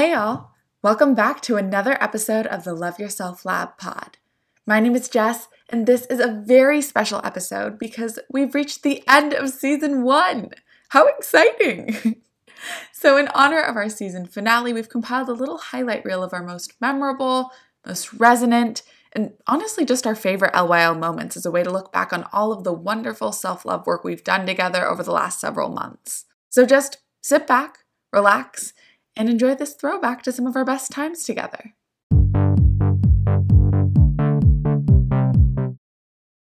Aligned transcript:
Hey, 0.00 0.14
all. 0.14 0.54
Welcome 0.80 1.14
back 1.14 1.42
to 1.42 1.58
another 1.58 2.02
episode 2.02 2.46
of 2.46 2.64
the 2.64 2.72
Love 2.72 2.98
Yourself 2.98 3.44
Lab 3.44 3.76
pod. 3.76 4.16
My 4.64 4.80
name 4.80 4.94
is 4.94 5.10
Jess, 5.10 5.48
and 5.68 5.86
this 5.86 6.06
is 6.06 6.20
a 6.20 6.42
very 6.42 6.80
special 6.80 7.20
episode 7.22 7.78
because 7.78 8.18
we've 8.32 8.54
reached 8.54 8.82
the 8.82 9.06
end 9.06 9.34
of 9.34 9.50
season 9.50 10.02
one. 10.02 10.52
How 10.88 11.06
exciting! 11.06 12.22
so, 12.94 13.18
in 13.18 13.28
honor 13.34 13.60
of 13.60 13.76
our 13.76 13.90
season 13.90 14.24
finale, 14.24 14.72
we've 14.72 14.88
compiled 14.88 15.28
a 15.28 15.34
little 15.34 15.58
highlight 15.58 16.06
reel 16.06 16.22
of 16.22 16.32
our 16.32 16.42
most 16.42 16.80
memorable, 16.80 17.50
most 17.86 18.14
resonant, 18.14 18.82
and 19.12 19.34
honestly 19.46 19.84
just 19.84 20.06
our 20.06 20.14
favorite 20.14 20.54
LYL 20.54 20.98
moments 20.98 21.36
as 21.36 21.44
a 21.44 21.50
way 21.50 21.62
to 21.62 21.70
look 21.70 21.92
back 21.92 22.10
on 22.10 22.24
all 22.32 22.52
of 22.52 22.64
the 22.64 22.72
wonderful 22.72 23.32
self 23.32 23.66
love 23.66 23.86
work 23.86 24.02
we've 24.02 24.24
done 24.24 24.46
together 24.46 24.86
over 24.86 25.02
the 25.02 25.12
last 25.12 25.38
several 25.38 25.68
months. 25.68 26.24
So, 26.48 26.64
just 26.64 26.96
sit 27.20 27.46
back, 27.46 27.80
relax, 28.14 28.72
and 29.20 29.28
enjoy 29.28 29.54
this 29.54 29.74
throwback 29.74 30.22
to 30.22 30.32
some 30.32 30.46
of 30.46 30.56
our 30.56 30.64
best 30.64 30.90
times 30.90 31.24
together. 31.24 31.74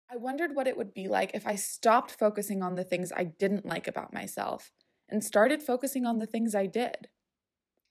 I 0.09 0.17
wondered 0.17 0.55
what 0.55 0.65
it 0.65 0.75
would 0.75 0.91
be 0.91 1.07
like 1.07 1.29
if 1.35 1.45
I 1.45 1.53
stopped 1.53 2.17
focusing 2.17 2.63
on 2.63 2.73
the 2.73 2.83
things 2.83 3.11
I 3.15 3.25
didn't 3.25 3.67
like 3.67 3.87
about 3.87 4.15
myself 4.15 4.71
and 5.07 5.23
started 5.23 5.61
focusing 5.61 6.07
on 6.07 6.17
the 6.17 6.25
things 6.25 6.55
I 6.55 6.65
did. 6.65 7.09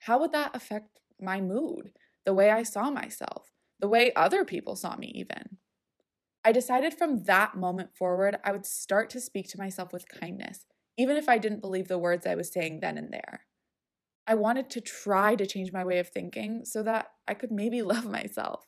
How 0.00 0.18
would 0.18 0.32
that 0.32 0.56
affect 0.56 0.98
my 1.20 1.40
mood, 1.40 1.92
the 2.24 2.34
way 2.34 2.50
I 2.50 2.64
saw 2.64 2.90
myself, 2.90 3.52
the 3.78 3.86
way 3.86 4.12
other 4.16 4.44
people 4.44 4.74
saw 4.74 4.96
me, 4.96 5.12
even? 5.14 5.58
I 6.44 6.50
decided 6.50 6.94
from 6.94 7.22
that 7.26 7.54
moment 7.54 7.94
forward, 7.94 8.38
I 8.42 8.50
would 8.50 8.66
start 8.66 9.08
to 9.10 9.20
speak 9.20 9.48
to 9.50 9.58
myself 9.58 9.92
with 9.92 10.08
kindness, 10.08 10.66
even 10.98 11.16
if 11.16 11.28
I 11.28 11.38
didn't 11.38 11.60
believe 11.60 11.86
the 11.86 11.96
words 11.96 12.26
I 12.26 12.34
was 12.34 12.52
saying 12.52 12.80
then 12.80 12.98
and 12.98 13.12
there. 13.12 13.42
I 14.26 14.34
wanted 14.34 14.70
to 14.70 14.80
try 14.80 15.34
to 15.34 15.46
change 15.46 15.72
my 15.72 15.84
way 15.84 15.98
of 15.98 16.08
thinking 16.08 16.64
so 16.64 16.82
that 16.82 17.08
I 17.28 17.34
could 17.34 17.50
maybe 17.50 17.82
love 17.92 18.06
myself. 18.06 18.66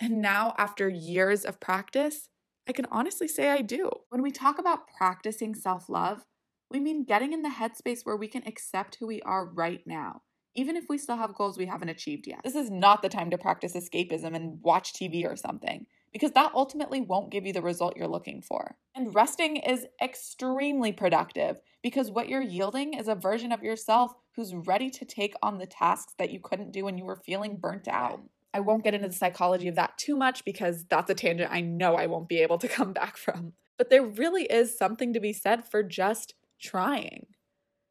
And 0.00 0.20
now, 0.20 0.54
after 0.58 0.88
years 0.88 1.44
of 1.44 1.58
practice, 1.58 2.28
I 2.68 2.72
can 2.72 2.86
honestly 2.90 3.28
say 3.28 3.48
I 3.48 3.62
do. 3.62 3.90
When 4.10 4.22
we 4.22 4.30
talk 4.30 4.58
about 4.58 4.88
practicing 4.96 5.54
self 5.54 5.88
love, 5.88 6.24
we 6.70 6.80
mean 6.80 7.04
getting 7.04 7.32
in 7.32 7.42
the 7.42 7.48
headspace 7.48 8.00
where 8.04 8.16
we 8.16 8.28
can 8.28 8.42
accept 8.46 8.96
who 8.96 9.06
we 9.06 9.22
are 9.22 9.46
right 9.46 9.80
now, 9.86 10.22
even 10.54 10.76
if 10.76 10.84
we 10.88 10.98
still 10.98 11.16
have 11.16 11.34
goals 11.34 11.56
we 11.56 11.66
haven't 11.66 11.88
achieved 11.88 12.26
yet. 12.26 12.40
This 12.44 12.56
is 12.56 12.70
not 12.70 13.02
the 13.02 13.08
time 13.08 13.30
to 13.30 13.38
practice 13.38 13.74
escapism 13.74 14.34
and 14.34 14.58
watch 14.62 14.92
TV 14.92 15.24
or 15.24 15.36
something, 15.36 15.86
because 16.12 16.32
that 16.32 16.52
ultimately 16.54 17.00
won't 17.00 17.30
give 17.30 17.46
you 17.46 17.52
the 17.52 17.62
result 17.62 17.96
you're 17.96 18.08
looking 18.08 18.42
for. 18.42 18.76
And 18.94 19.14
resting 19.14 19.56
is 19.56 19.86
extremely 20.02 20.92
productive 20.92 21.58
because 21.82 22.10
what 22.10 22.28
you're 22.28 22.42
yielding 22.42 22.94
is 22.94 23.08
a 23.08 23.14
version 23.14 23.52
of 23.52 23.62
yourself 23.62 24.12
who's 24.34 24.54
ready 24.54 24.90
to 24.90 25.04
take 25.04 25.34
on 25.42 25.58
the 25.58 25.66
tasks 25.66 26.14
that 26.18 26.30
you 26.30 26.40
couldn't 26.40 26.72
do 26.72 26.84
when 26.84 26.98
you 26.98 27.04
were 27.04 27.16
feeling 27.16 27.56
burnt 27.56 27.88
out. 27.88 28.20
I 28.54 28.60
won't 28.60 28.84
get 28.84 28.94
into 28.94 29.08
the 29.08 29.14
psychology 29.14 29.68
of 29.68 29.74
that 29.74 29.98
too 29.98 30.16
much 30.16 30.44
because 30.44 30.84
that's 30.86 31.10
a 31.10 31.14
tangent 31.14 31.52
I 31.52 31.60
know 31.60 31.94
I 31.94 32.06
won't 32.06 32.28
be 32.28 32.40
able 32.40 32.58
to 32.58 32.68
come 32.76 32.92
back 32.92 33.16
from. 33.16 33.52
But 33.76 33.90
there 33.90 34.04
really 34.04 34.44
is 34.44 34.76
something 34.76 35.12
to 35.12 35.20
be 35.20 35.32
said 35.32 35.68
for 35.68 35.82
just 35.82 36.34
trying. 36.60 37.26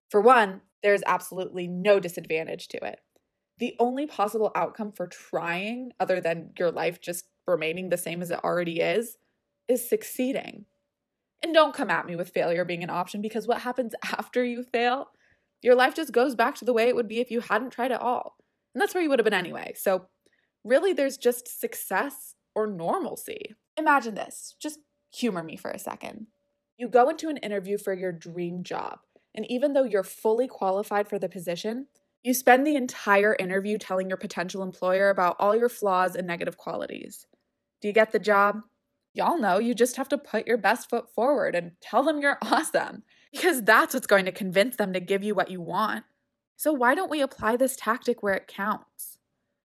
For 0.09 0.21
one, 0.21 0.61
there's 0.81 1.03
absolutely 1.05 1.67
no 1.67 1.99
disadvantage 1.99 2.67
to 2.69 2.83
it. 2.83 2.99
The 3.59 3.75
only 3.79 4.05
possible 4.05 4.51
outcome 4.55 4.91
for 4.91 5.07
trying, 5.07 5.91
other 5.99 6.19
than 6.19 6.51
your 6.57 6.71
life 6.71 6.99
just 6.99 7.25
remaining 7.47 7.89
the 7.89 7.97
same 7.97 8.21
as 8.21 8.31
it 8.31 8.43
already 8.43 8.79
is, 8.79 9.17
is 9.67 9.87
succeeding. 9.87 10.65
And 11.43 11.53
don't 11.53 11.75
come 11.75 11.89
at 11.89 12.05
me 12.05 12.15
with 12.15 12.29
failure 12.29 12.65
being 12.65 12.83
an 12.83 12.89
option 12.89 13.21
because 13.21 13.47
what 13.47 13.61
happens 13.61 13.93
after 14.03 14.43
you 14.43 14.63
fail 14.63 15.09
your 15.65 15.75
life 15.75 15.95
just 15.95 16.11
goes 16.11 16.35
back 16.35 16.53
to 16.55 16.65
the 16.65 16.73
way 16.73 16.87
it 16.87 16.95
would 16.95 17.07
be 17.07 17.19
if 17.19 17.31
you 17.31 17.41
hadn't 17.41 17.71
tried 17.71 17.91
at 17.91 17.99
all. 17.99 18.37
And 18.73 18.81
that's 18.81 18.93
where 18.93 19.01
you 19.01 19.09
would 19.09 19.17
have 19.17 19.23
been 19.23 19.33
anyway. 19.33 19.73
So, 19.75 20.05
really, 20.63 20.93
there's 20.93 21.17
just 21.17 21.59
success 21.59 22.35
or 22.53 22.67
normalcy. 22.67 23.55
Imagine 23.75 24.13
this. 24.13 24.55
Just 24.59 24.79
humor 25.11 25.41
me 25.41 25.57
for 25.57 25.71
a 25.71 25.79
second. 25.79 26.27
You 26.77 26.87
go 26.87 27.09
into 27.09 27.29
an 27.29 27.37
interview 27.37 27.79
for 27.79 27.93
your 27.93 28.11
dream 28.11 28.63
job, 28.63 28.99
and 29.33 29.49
even 29.49 29.73
though 29.73 29.83
you're 29.83 30.03
fully 30.03 30.47
qualified 30.47 31.07
for 31.07 31.17
the 31.17 31.29
position, 31.29 31.87
you 32.21 32.35
spend 32.35 32.67
the 32.67 32.75
entire 32.75 33.35
interview 33.39 33.79
telling 33.79 34.07
your 34.07 34.17
potential 34.17 34.61
employer 34.61 35.09
about 35.09 35.35
all 35.39 35.55
your 35.55 35.69
flaws 35.69 36.15
and 36.15 36.27
negative 36.27 36.57
qualities. 36.57 37.25
Do 37.85 37.89
you 37.89 37.93
get 37.93 38.13
the 38.13 38.17
job? 38.17 38.61
Y'all 39.13 39.37
know 39.37 39.59
you 39.59 39.75
just 39.75 39.97
have 39.97 40.09
to 40.09 40.17
put 40.17 40.47
your 40.47 40.57
best 40.57 40.89
foot 40.89 41.13
forward 41.13 41.53
and 41.53 41.73
tell 41.81 42.01
them 42.01 42.19
you're 42.19 42.39
awesome 42.41 43.03
because 43.31 43.61
that's 43.61 43.93
what's 43.93 44.07
going 44.07 44.25
to 44.25 44.31
convince 44.31 44.75
them 44.75 44.91
to 44.91 44.99
give 44.99 45.23
you 45.23 45.35
what 45.35 45.51
you 45.51 45.61
want. 45.61 46.03
So, 46.55 46.73
why 46.73 46.95
don't 46.95 47.11
we 47.11 47.21
apply 47.21 47.57
this 47.57 47.75
tactic 47.75 48.23
where 48.23 48.33
it 48.33 48.47
counts? 48.47 49.19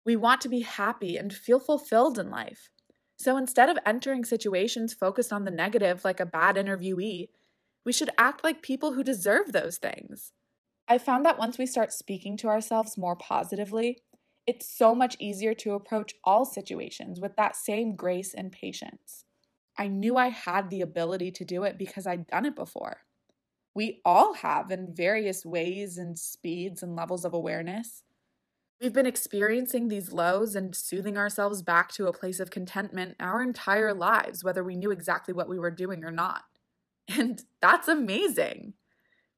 We 0.04 0.16
want 0.16 0.42
to 0.42 0.50
be 0.50 0.62
happy 0.62 1.16
and 1.16 1.32
feel 1.32 1.60
fulfilled 1.60 2.18
in 2.18 2.32
life. 2.32 2.72
So, 3.20 3.38
instead 3.38 3.70
of 3.70 3.78
entering 3.86 4.26
situations 4.26 4.96
focused 4.96 5.32
on 5.32 5.46
the 5.46 5.52
negative 5.52 6.04
like 6.04 6.20
a 6.20 6.26
bad 6.26 6.56
interviewee, 6.56 7.28
we 7.86 7.94
should 7.94 8.10
act 8.18 8.44
like 8.44 8.64
people 8.64 8.94
who 8.94 9.04
deserve 9.04 9.52
those 9.52 9.78
things. 9.78 10.32
I 10.88 10.98
found 10.98 11.24
that 11.26 11.38
once 11.38 11.60
we 11.60 11.68
start 11.68 11.94
speaking 11.94 12.36
to 12.38 12.48
ourselves 12.48 12.98
more 12.98 13.16
positively, 13.16 14.00
it's 14.48 14.68
so 14.68 14.96
much 14.96 15.16
easier 15.20 15.54
to 15.54 15.74
approach 15.74 16.16
all 16.24 16.46
situations 16.46 17.20
with 17.20 17.36
that 17.36 17.56
same 17.56 17.96
grace 17.96 18.34
and 18.34 18.52
patience. 18.52 19.26
I 19.78 19.88
knew 19.88 20.18
I 20.18 20.30
had 20.30 20.70
the 20.70 20.82
ability 20.82 21.32
to 21.32 21.46
do 21.46 21.64
it 21.64 21.78
because 21.78 22.08
I'd 22.08 22.26
done 22.28 22.46
it 22.46 22.56
before 22.56 23.02
we 23.78 24.02
all 24.04 24.34
have 24.34 24.72
in 24.72 24.92
various 24.92 25.46
ways 25.46 26.00
and 26.00 26.18
speeds 26.18 26.82
and 26.82 26.96
levels 26.96 27.24
of 27.24 27.36
awareness. 27.36 28.02
We've 28.82 28.92
been 28.92 29.06
experiencing 29.06 29.88
these 29.88 30.12
lows 30.12 30.56
and 30.56 30.76
soothing 30.76 31.16
ourselves 31.16 31.62
back 31.62 31.92
to 31.92 32.08
a 32.08 32.12
place 32.12 32.40
of 32.40 32.50
contentment 32.50 33.18
our 33.20 33.40
entire 33.40 33.94
lives, 33.94 34.44
whether 34.44 34.64
we 34.64 34.76
knew 34.76 34.90
exactly 34.90 35.32
what 35.32 35.48
we 35.48 35.60
were 35.60 35.70
doing 35.70 36.04
or 36.04 36.10
not. 36.10 36.46
And 37.08 37.44
that's 37.62 37.88
amazing 37.88 38.74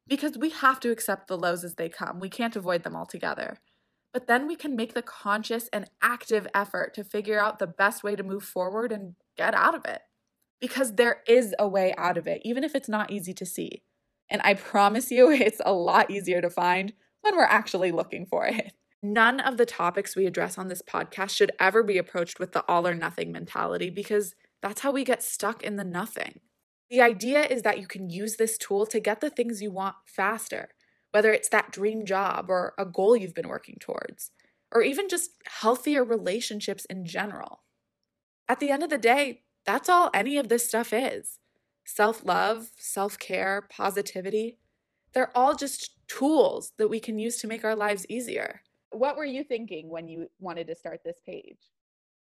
because 0.08 0.38
we 0.38 0.52
have 0.52 0.80
to 0.80 0.90
accept 0.90 1.28
the 1.28 1.38
lows 1.38 1.66
as 1.66 1.76
they 1.76 1.90
come. 1.90 2.22
We 2.22 2.30
can't 2.30 2.56
avoid 2.56 2.84
them 2.84 2.96
altogether. 2.96 3.60
But 4.14 4.28
then 4.28 4.48
we 4.48 4.56
can 4.56 4.76
make 4.76 4.94
the 4.94 5.02
conscious 5.02 5.70
and 5.72 5.90
active 6.02 6.48
effort 6.54 6.94
to 6.96 7.04
figure 7.04 7.40
out 7.40 7.60
the 7.60 7.68
best 7.68 8.04
way 8.04 8.16
to 8.16 8.24
move 8.24 8.44
forward 8.44 8.92
and 8.92 9.16
get 9.38 9.54
out 9.54 9.76
of 9.76 9.86
it. 9.86 10.02
Because 10.60 10.96
there 10.96 11.22
is 11.28 11.54
a 11.60 11.68
way 11.68 11.94
out 11.98 12.18
of 12.18 12.28
it, 12.28 12.42
even 12.44 12.64
if 12.64 12.76
it's 12.76 12.90
not 12.90 13.12
easy 13.12 13.34
to 13.34 13.46
see. 13.46 13.84
And 14.30 14.42
I 14.44 14.56
promise 14.56 15.12
you, 15.12 15.30
it's 15.32 15.62
a 15.64 15.74
lot 15.74 16.10
easier 16.10 16.42
to 16.42 16.50
find 16.50 16.94
when 17.22 17.36
we're 17.36 17.44
actually 17.44 17.92
looking 17.92 18.26
for 18.26 18.46
it. 18.46 18.74
None 19.02 19.40
of 19.40 19.58
the 19.58 19.66
topics 19.66 20.16
we 20.16 20.26
address 20.26 20.58
on 20.58 20.68
this 20.68 20.82
podcast 20.82 21.30
should 21.30 21.52
ever 21.60 21.84
be 21.84 21.98
approached 21.98 22.40
with 22.40 22.52
the 22.52 22.66
all 22.68 22.86
or 22.86 22.94
nothing 22.94 23.32
mentality 23.32 23.90
because 23.90 24.36
that's 24.62 24.82
how 24.82 24.92
we 24.92 25.06
get 25.06 25.24
stuck 25.24 25.64
in 25.64 25.78
the 25.78 25.86
nothing. 25.86 26.42
The 26.90 27.02
idea 27.02 27.44
is 27.44 27.62
that 27.62 27.80
you 27.80 27.88
can 27.88 28.10
use 28.10 28.36
this 28.36 28.58
tool 28.58 28.86
to 28.88 29.00
get 29.00 29.22
the 29.22 29.30
things 29.30 29.62
you 29.62 29.72
want 29.72 29.96
faster, 30.06 30.70
whether 31.12 31.32
it's 31.32 31.50
that 31.50 31.72
dream 31.72 32.06
job 32.06 32.50
or 32.50 32.74
a 32.78 32.86
goal 32.86 33.16
you've 33.16 33.34
been 33.34 33.48
working 33.48 33.78
towards, 33.80 34.32
or 34.72 34.82
even 34.82 35.10
just 35.10 35.32
healthier 35.46 36.04
relationships 36.04 36.86
in 36.86 37.06
general. 37.06 37.64
At 38.48 38.60
the 38.60 38.72
end 38.72 38.84
of 38.84 38.90
the 38.90 38.98
day, 38.98 39.44
that's 39.66 39.90
all 39.90 40.10
any 40.14 40.38
of 40.38 40.50
this 40.50 40.68
stuff 40.68 40.94
is 40.94 41.40
self 41.86 42.24
love, 42.24 42.70
self 42.78 43.18
care, 43.20 43.68
positivity. 43.70 44.58
They're 45.14 45.36
all 45.36 45.56
just 45.56 45.92
tools 46.08 46.74
that 46.78 46.88
we 46.88 47.00
can 47.00 47.18
use 47.18 47.38
to 47.38 47.48
make 47.48 47.64
our 47.64 47.76
lives 47.76 48.06
easier. 48.10 48.62
What 48.92 49.18
were 49.18 49.26
you 49.26 49.44
thinking 49.44 49.90
when 49.90 50.08
you 50.08 50.28
wanted 50.40 50.68
to 50.68 50.76
start 50.76 51.02
this 51.04 51.20
page? 51.26 51.58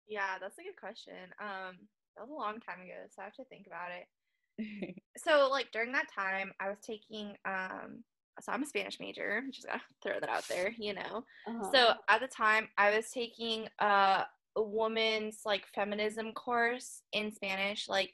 Yeah, 0.09 0.39
that's 0.41 0.59
a 0.59 0.63
good 0.63 0.77
question. 0.77 1.15
Um, 1.41 1.77
that 2.17 2.23
was 2.23 2.31
a 2.31 2.35
long 2.35 2.61
time 2.61 2.81
ago, 2.81 3.07
so 3.15 3.23
I 3.23 3.27
have 3.27 3.35
to 3.35 3.45
think 3.45 3.67
about 3.67 3.89
it. 3.91 4.95
so, 5.17 5.49
like 5.51 5.73
during 5.73 5.93
that 5.93 6.13
time, 6.13 6.53
I 6.61 6.69
was 6.69 6.79
taking 6.85 7.37
um, 7.45 8.05
so 8.41 8.53
I'm 8.53 8.63
a 8.63 8.67
Spanish 8.67 8.99
major. 9.01 9.43
Just 9.51 9.67
gotta 9.67 9.81
throw 10.03 10.21
that 10.21 10.29
out 10.29 10.47
there, 10.49 10.75
you 10.79 10.95
know. 10.95 11.25
Uh-huh. 11.47 11.71
So 11.73 11.93
at 12.09 12.21
the 12.21 12.29
time, 12.29 12.69
I 12.79 12.95
was 12.95 13.11
taking 13.11 13.69
a, 13.79 14.25
a 14.57 14.63
woman's 14.63 15.41
like 15.45 15.67
feminism 15.75 16.33
course 16.33 17.03
in 17.13 17.33
Spanish, 17.33 17.89
like 17.89 18.13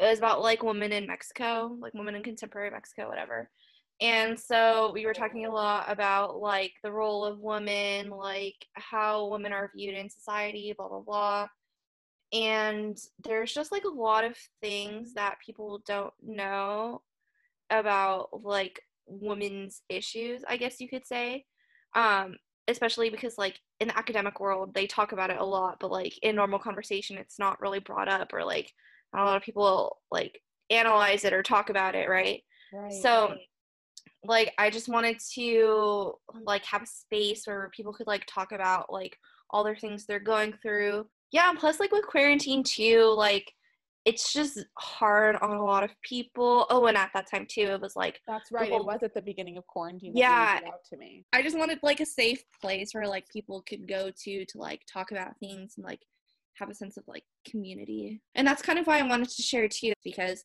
it 0.00 0.04
was 0.04 0.18
about 0.18 0.42
like 0.42 0.62
women 0.62 0.92
in 0.92 1.06
Mexico, 1.06 1.76
like 1.80 1.94
women 1.94 2.14
in 2.14 2.22
contemporary 2.22 2.70
Mexico, 2.70 3.08
whatever. 3.08 3.50
And 4.00 4.38
so 4.38 4.92
we 4.94 5.06
were 5.06 5.14
talking 5.14 5.46
a 5.46 5.50
lot 5.50 5.86
about 5.88 6.40
like 6.40 6.72
the 6.84 6.92
role 6.92 7.24
of 7.24 7.40
women, 7.40 8.10
like 8.10 8.66
how 8.74 9.26
women 9.26 9.52
are 9.52 9.72
viewed 9.74 9.94
in 9.94 10.08
society, 10.08 10.72
blah 10.76 10.88
blah 10.88 11.00
blah. 11.00 11.48
And 12.32 12.96
there's 13.24 13.52
just 13.52 13.72
like 13.72 13.84
a 13.84 13.88
lot 13.88 14.24
of 14.24 14.36
things 14.60 15.14
that 15.14 15.40
people 15.44 15.82
don't 15.86 16.12
know 16.22 17.02
about 17.70 18.28
like 18.44 18.82
women's 19.08 19.82
issues, 19.88 20.42
I 20.48 20.56
guess 20.56 20.80
you 20.80 20.88
could 20.88 21.06
say. 21.06 21.44
Um, 21.94 22.36
especially 22.68 23.08
because 23.08 23.38
like 23.38 23.58
in 23.80 23.88
the 23.88 23.98
academic 23.98 24.40
world 24.40 24.74
they 24.74 24.86
talk 24.86 25.12
about 25.12 25.30
it 25.30 25.38
a 25.38 25.44
lot, 25.44 25.78
but 25.80 25.90
like 25.90 26.16
in 26.22 26.36
normal 26.36 26.58
conversation 26.58 27.16
it's 27.16 27.38
not 27.38 27.60
really 27.60 27.80
brought 27.80 28.08
up 28.08 28.32
or 28.32 28.44
like 28.44 28.70
a 29.14 29.24
lot 29.24 29.36
of 29.36 29.42
people 29.42 29.96
like 30.10 30.40
analyze 30.70 31.24
it 31.24 31.32
or 31.32 31.42
talk 31.42 31.70
about 31.70 31.94
it, 31.94 32.08
right? 32.08 32.42
right 32.72 32.92
so 32.92 33.34
like 34.24 34.52
I 34.58 34.70
just 34.70 34.88
wanted 34.88 35.18
to 35.34 36.14
like 36.44 36.64
have 36.64 36.82
a 36.82 36.86
space 36.86 37.46
where 37.46 37.70
people 37.74 37.92
could 37.92 38.06
like 38.06 38.26
talk 38.26 38.52
about 38.52 38.92
like 38.92 39.16
all 39.50 39.64
their 39.64 39.76
things 39.76 40.04
they're 40.04 40.20
going 40.20 40.54
through. 40.62 41.06
Yeah, 41.30 41.50
and 41.50 41.58
plus 41.58 41.80
like 41.80 41.92
with 41.92 42.06
quarantine 42.06 42.62
too, 42.62 43.14
like 43.16 43.52
it's 44.08 44.32
just 44.32 44.64
hard 44.78 45.36
on 45.42 45.50
a 45.50 45.62
lot 45.62 45.84
of 45.84 45.90
people. 46.02 46.66
Oh, 46.70 46.86
and 46.86 46.96
at 46.96 47.10
that 47.12 47.30
time 47.30 47.46
too, 47.46 47.60
it 47.60 47.80
was 47.80 47.94
like 47.94 48.20
that's 48.26 48.50
right. 48.50 48.64
People, 48.64 48.80
it 48.80 48.86
was 48.86 49.02
at 49.02 49.12
the 49.12 49.20
beginning 49.20 49.58
of 49.58 49.66
quarantine. 49.66 50.12
yeah, 50.14 50.60
out 50.66 50.82
to 50.90 50.96
me. 50.96 51.26
I 51.34 51.42
just 51.42 51.58
wanted 51.58 51.78
like 51.82 52.00
a 52.00 52.06
safe 52.06 52.42
place 52.62 52.94
where 52.94 53.06
like 53.06 53.28
people 53.28 53.62
could 53.68 53.86
go 53.86 54.10
to 54.24 54.44
to 54.46 54.58
like 54.58 54.80
talk 54.90 55.10
about 55.10 55.38
things 55.40 55.74
and 55.76 55.84
like 55.84 56.00
have 56.54 56.70
a 56.70 56.74
sense 56.74 56.96
of 56.96 57.04
like 57.06 57.24
community. 57.46 58.22
And 58.34 58.48
that's 58.48 58.62
kind 58.62 58.78
of 58.78 58.86
why 58.86 58.98
I 58.98 59.02
wanted 59.02 59.28
to 59.28 59.42
share 59.42 59.68
too, 59.68 59.92
because 60.02 60.42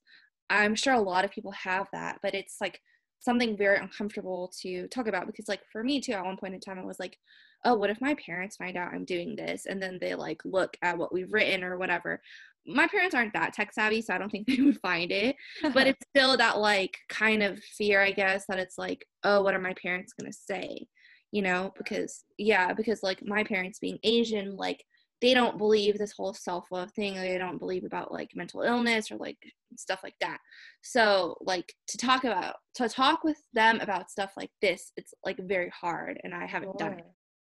I'm 0.49 0.75
sure 0.75 0.93
a 0.93 0.99
lot 0.99 1.23
of 1.23 1.31
people 1.31 1.51
have 1.51 1.87
that, 1.93 2.19
but 2.21 2.35
it's 2.35 2.57
like 2.59 2.81
something 3.23 3.55
very 3.55 3.77
uncomfortable 3.77 4.51
to 4.61 4.87
talk 4.89 5.07
about 5.07 5.25
because 5.25 5.47
like 5.47 5.61
for 5.71 5.83
me 5.83 6.01
too 6.01 6.11
at 6.11 6.25
one 6.25 6.35
point 6.35 6.53
in 6.53 6.59
time 6.59 6.77
i 6.77 6.83
was 6.83 6.99
like 6.99 7.17
oh 7.63 7.73
what 7.73 7.89
if 7.89 8.01
my 8.01 8.13
parents 8.15 8.57
find 8.57 8.75
out 8.75 8.93
i'm 8.93 9.05
doing 9.05 9.33
this 9.35 9.65
and 9.65 9.81
then 9.81 9.97
they 10.01 10.13
like 10.13 10.41
look 10.43 10.75
at 10.81 10.97
what 10.97 11.13
we've 11.13 11.31
written 11.31 11.63
or 11.63 11.77
whatever 11.77 12.21
my 12.65 12.87
parents 12.87 13.15
aren't 13.15 13.33
that 13.33 13.53
tech 13.53 13.73
savvy 13.73 14.01
so 14.01 14.13
i 14.13 14.17
don't 14.17 14.29
think 14.29 14.47
they 14.47 14.61
would 14.61 14.79
find 14.79 15.11
it 15.11 15.35
but 15.73 15.87
it's 15.87 16.05
still 16.15 16.37
that 16.37 16.59
like 16.59 16.97
kind 17.09 17.43
of 17.43 17.59
fear 17.77 18.01
i 18.01 18.11
guess 18.11 18.45
that 18.47 18.59
it's 18.59 18.77
like 18.77 19.05
oh 19.23 19.41
what 19.41 19.53
are 19.53 19.59
my 19.59 19.73
parents 19.81 20.13
going 20.13 20.31
to 20.31 20.37
say? 20.37 20.85
You 21.31 21.41
know 21.41 21.73
because 21.75 22.25
yeah 22.37 22.73
because 22.73 23.01
like 23.01 23.25
my 23.25 23.43
parents 23.43 23.79
being 23.79 23.97
asian 24.03 24.55
like 24.55 24.83
they 25.19 25.33
don't 25.33 25.57
believe 25.57 25.97
this 25.97 26.11
whole 26.11 26.33
self-love 26.33 26.91
thing 26.91 27.15
they 27.15 27.37
don't 27.37 27.57
believe 27.57 27.85
about 27.85 28.11
like 28.11 28.29
mental 28.35 28.61
illness 28.61 29.09
or 29.09 29.15
like 29.15 29.37
stuff 29.77 30.01
like 30.03 30.15
that. 30.19 30.37
So 30.81 31.37
like 31.41 31.73
to 31.87 31.97
talk 31.97 32.23
about 32.25 32.55
to 32.75 32.89
talk 32.89 33.23
with 33.23 33.37
them 33.53 33.79
about 33.79 34.11
stuff 34.11 34.33
like 34.35 34.51
this 34.61 34.91
it's 34.97 35.13
like 35.25 35.39
very 35.39 35.69
hard 35.69 36.19
and 36.23 36.33
i 36.33 36.45
haven't 36.45 36.77
sure. 36.79 36.89
done 36.89 36.99
it. 36.99 37.05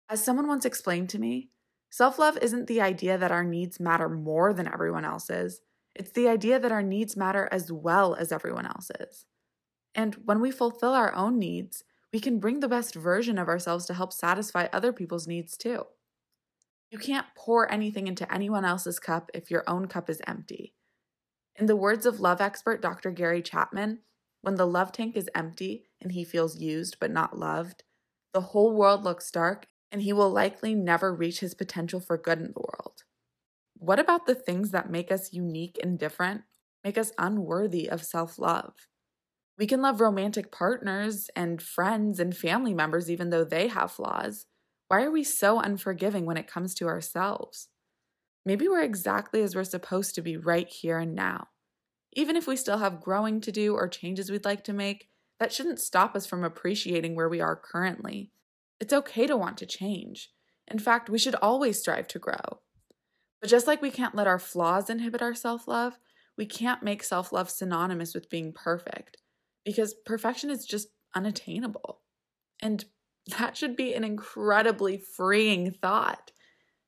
As 0.10 0.24
someone 0.24 0.48
once 0.48 0.66
explained 0.66 1.10
to 1.10 1.20
me 1.20 1.50
self-love 1.90 2.38
isn't 2.42 2.68
the 2.68 2.82
idea 2.82 3.18
that 3.18 3.32
our 3.32 3.44
needs 3.44 3.80
matter 3.80 4.10
more 4.10 4.54
than 4.54 4.72
everyone 4.72 5.06
else's 5.06 5.62
it's 5.96 6.12
the 6.12 6.28
idea 6.28 6.60
that 6.60 6.72
our 6.72 6.84
needs 6.84 7.18
matter 7.18 7.50
as 7.52 7.72
well 7.72 8.16
as 8.16 8.32
everyone 8.32 8.66
else's 8.66 9.26
and 9.96 10.16
when 10.26 10.42
we 10.42 10.52
fulfill 10.52 10.94
our 10.94 11.14
own 11.16 11.40
needs 11.40 11.84
we 12.14 12.20
can 12.20 12.40
bring 12.40 12.60
the 12.60 12.68
best 12.68 12.96
version 12.96 13.38
of 13.38 13.48
ourselves 13.48 13.86
to 13.86 13.94
help 13.94 14.14
satisfy 14.14 14.68
other 14.72 14.94
people's 14.94 15.28
needs 15.28 15.58
too 15.58 15.86
you 16.90 16.98
can't 16.98 17.28
pour 17.36 17.72
anything 17.72 18.08
into 18.08 18.32
anyone 18.34 18.64
else's 18.64 19.00
cup 19.00 19.30
if 19.34 19.52
your 19.52 19.64
own 19.68 19.88
cup 19.88 20.10
is 20.10 20.22
empty. 20.26 20.74
In 21.56 21.66
the 21.66 21.76
words 21.76 22.06
of 22.06 22.20
love 22.20 22.40
expert 22.40 22.82
Dr. 22.82 23.12
Gary 23.12 23.42
Chapman, 23.42 24.00
when 24.42 24.56
the 24.56 24.68
love 24.68 24.92
tank 24.92 25.18
is 25.18 25.30
empty 25.36 25.84
and 26.02 26.14
he 26.14 26.24
feels 26.24 26.62
used 26.62 26.98
but 27.00 27.12
not 27.12 27.38
loved, 27.38 27.84
the 28.34 28.42
whole 28.42 28.74
world 28.76 29.04
looks 29.04 29.30
dark 29.32 29.68
and 29.92 30.02
he 30.02 30.14
will 30.14 30.30
likely 30.30 30.76
never 30.76 31.14
reach 31.14 31.40
his 31.40 31.54
potential 31.54 32.00
for 32.00 32.18
good 32.18 32.40
in 32.40 32.54
the 32.54 32.60
world. 32.60 33.04
What 33.78 34.00
about 34.00 34.26
the 34.26 34.36
things 34.36 34.72
that 34.72 34.90
make 34.90 35.12
us 35.12 35.34
unique 35.34 35.80
and 35.82 36.00
different, 36.00 36.42
make 36.84 36.98
us 36.98 37.12
unworthy 37.18 37.90
of 37.90 38.04
self 38.04 38.40
love? 38.40 38.88
We 39.58 39.66
can 39.66 39.82
love 39.82 40.02
romantic 40.02 40.52
partners 40.52 41.30
and 41.36 41.62
friends 41.62 42.20
and 42.20 42.36
family 42.36 42.74
members 42.74 43.10
even 43.10 43.30
though 43.30 43.44
they 43.44 43.68
have 43.68 43.92
flaws. 43.92 44.46
Why 44.88 45.04
are 45.04 45.12
we 45.12 45.24
so 45.24 45.60
unforgiving 45.60 46.26
when 46.26 46.38
it 46.38 46.48
comes 46.48 46.74
to 46.76 46.88
ourselves? 46.88 47.68
Maybe 48.46 48.68
we're 48.68 48.84
exactly 48.84 49.42
as 49.42 49.56
we're 49.56 49.64
supposed 49.64 50.16
to 50.16 50.22
be 50.22 50.38
right 50.38 50.70
here 50.70 51.00
and 51.00 51.14
now. 51.14 51.50
Even 52.14 52.36
if 52.36 52.48
we 52.48 52.56
still 52.56 52.78
have 52.78 53.02
growing 53.02 53.42
to 53.42 53.52
do 53.52 53.76
or 53.76 53.88
changes 53.88 54.32
we'd 54.32 54.46
like 54.46 54.64
to 54.64 54.74
make, 54.74 55.10
that 55.40 55.52
shouldn't 55.52 55.80
stop 55.80 56.16
us 56.16 56.26
from 56.26 56.44
appreciating 56.44 57.16
where 57.16 57.30
we 57.30 57.42
are 57.42 57.56
currently. 57.56 58.32
It's 58.80 58.94
okay 58.94 59.28
to 59.28 59.38
want 59.38 59.58
to 59.58 59.66
change. 59.66 60.32
In 60.68 60.80
fact, 60.80 61.10
we 61.10 61.18
should 61.18 61.36
always 61.36 61.80
strive 61.80 62.08
to 62.10 62.20
grow. 62.20 62.60
But 63.42 63.50
just 63.50 63.68
like 63.68 63.82
we 63.82 63.92
can't 63.92 64.16
let 64.16 64.28
our 64.28 64.40
flaws 64.40 64.90
inhibit 64.90 65.22
our 65.22 65.34
self 65.34 65.68
love, 65.68 66.00
we 66.38 66.46
can't 66.46 66.84
make 66.84 67.04
self 67.04 67.32
love 67.32 67.50
synonymous 67.50 68.14
with 68.14 68.30
being 68.30 68.54
perfect 68.54 69.18
because 69.66 69.96
perfection 70.06 70.50
is 70.50 70.66
just 70.66 70.90
unattainable. 71.16 72.02
And 72.62 72.86
that 73.38 73.58
should 73.58 73.76
be 73.76 73.94
an 73.94 74.04
incredibly 74.04 74.98
freeing 74.98 75.72
thought 75.72 76.32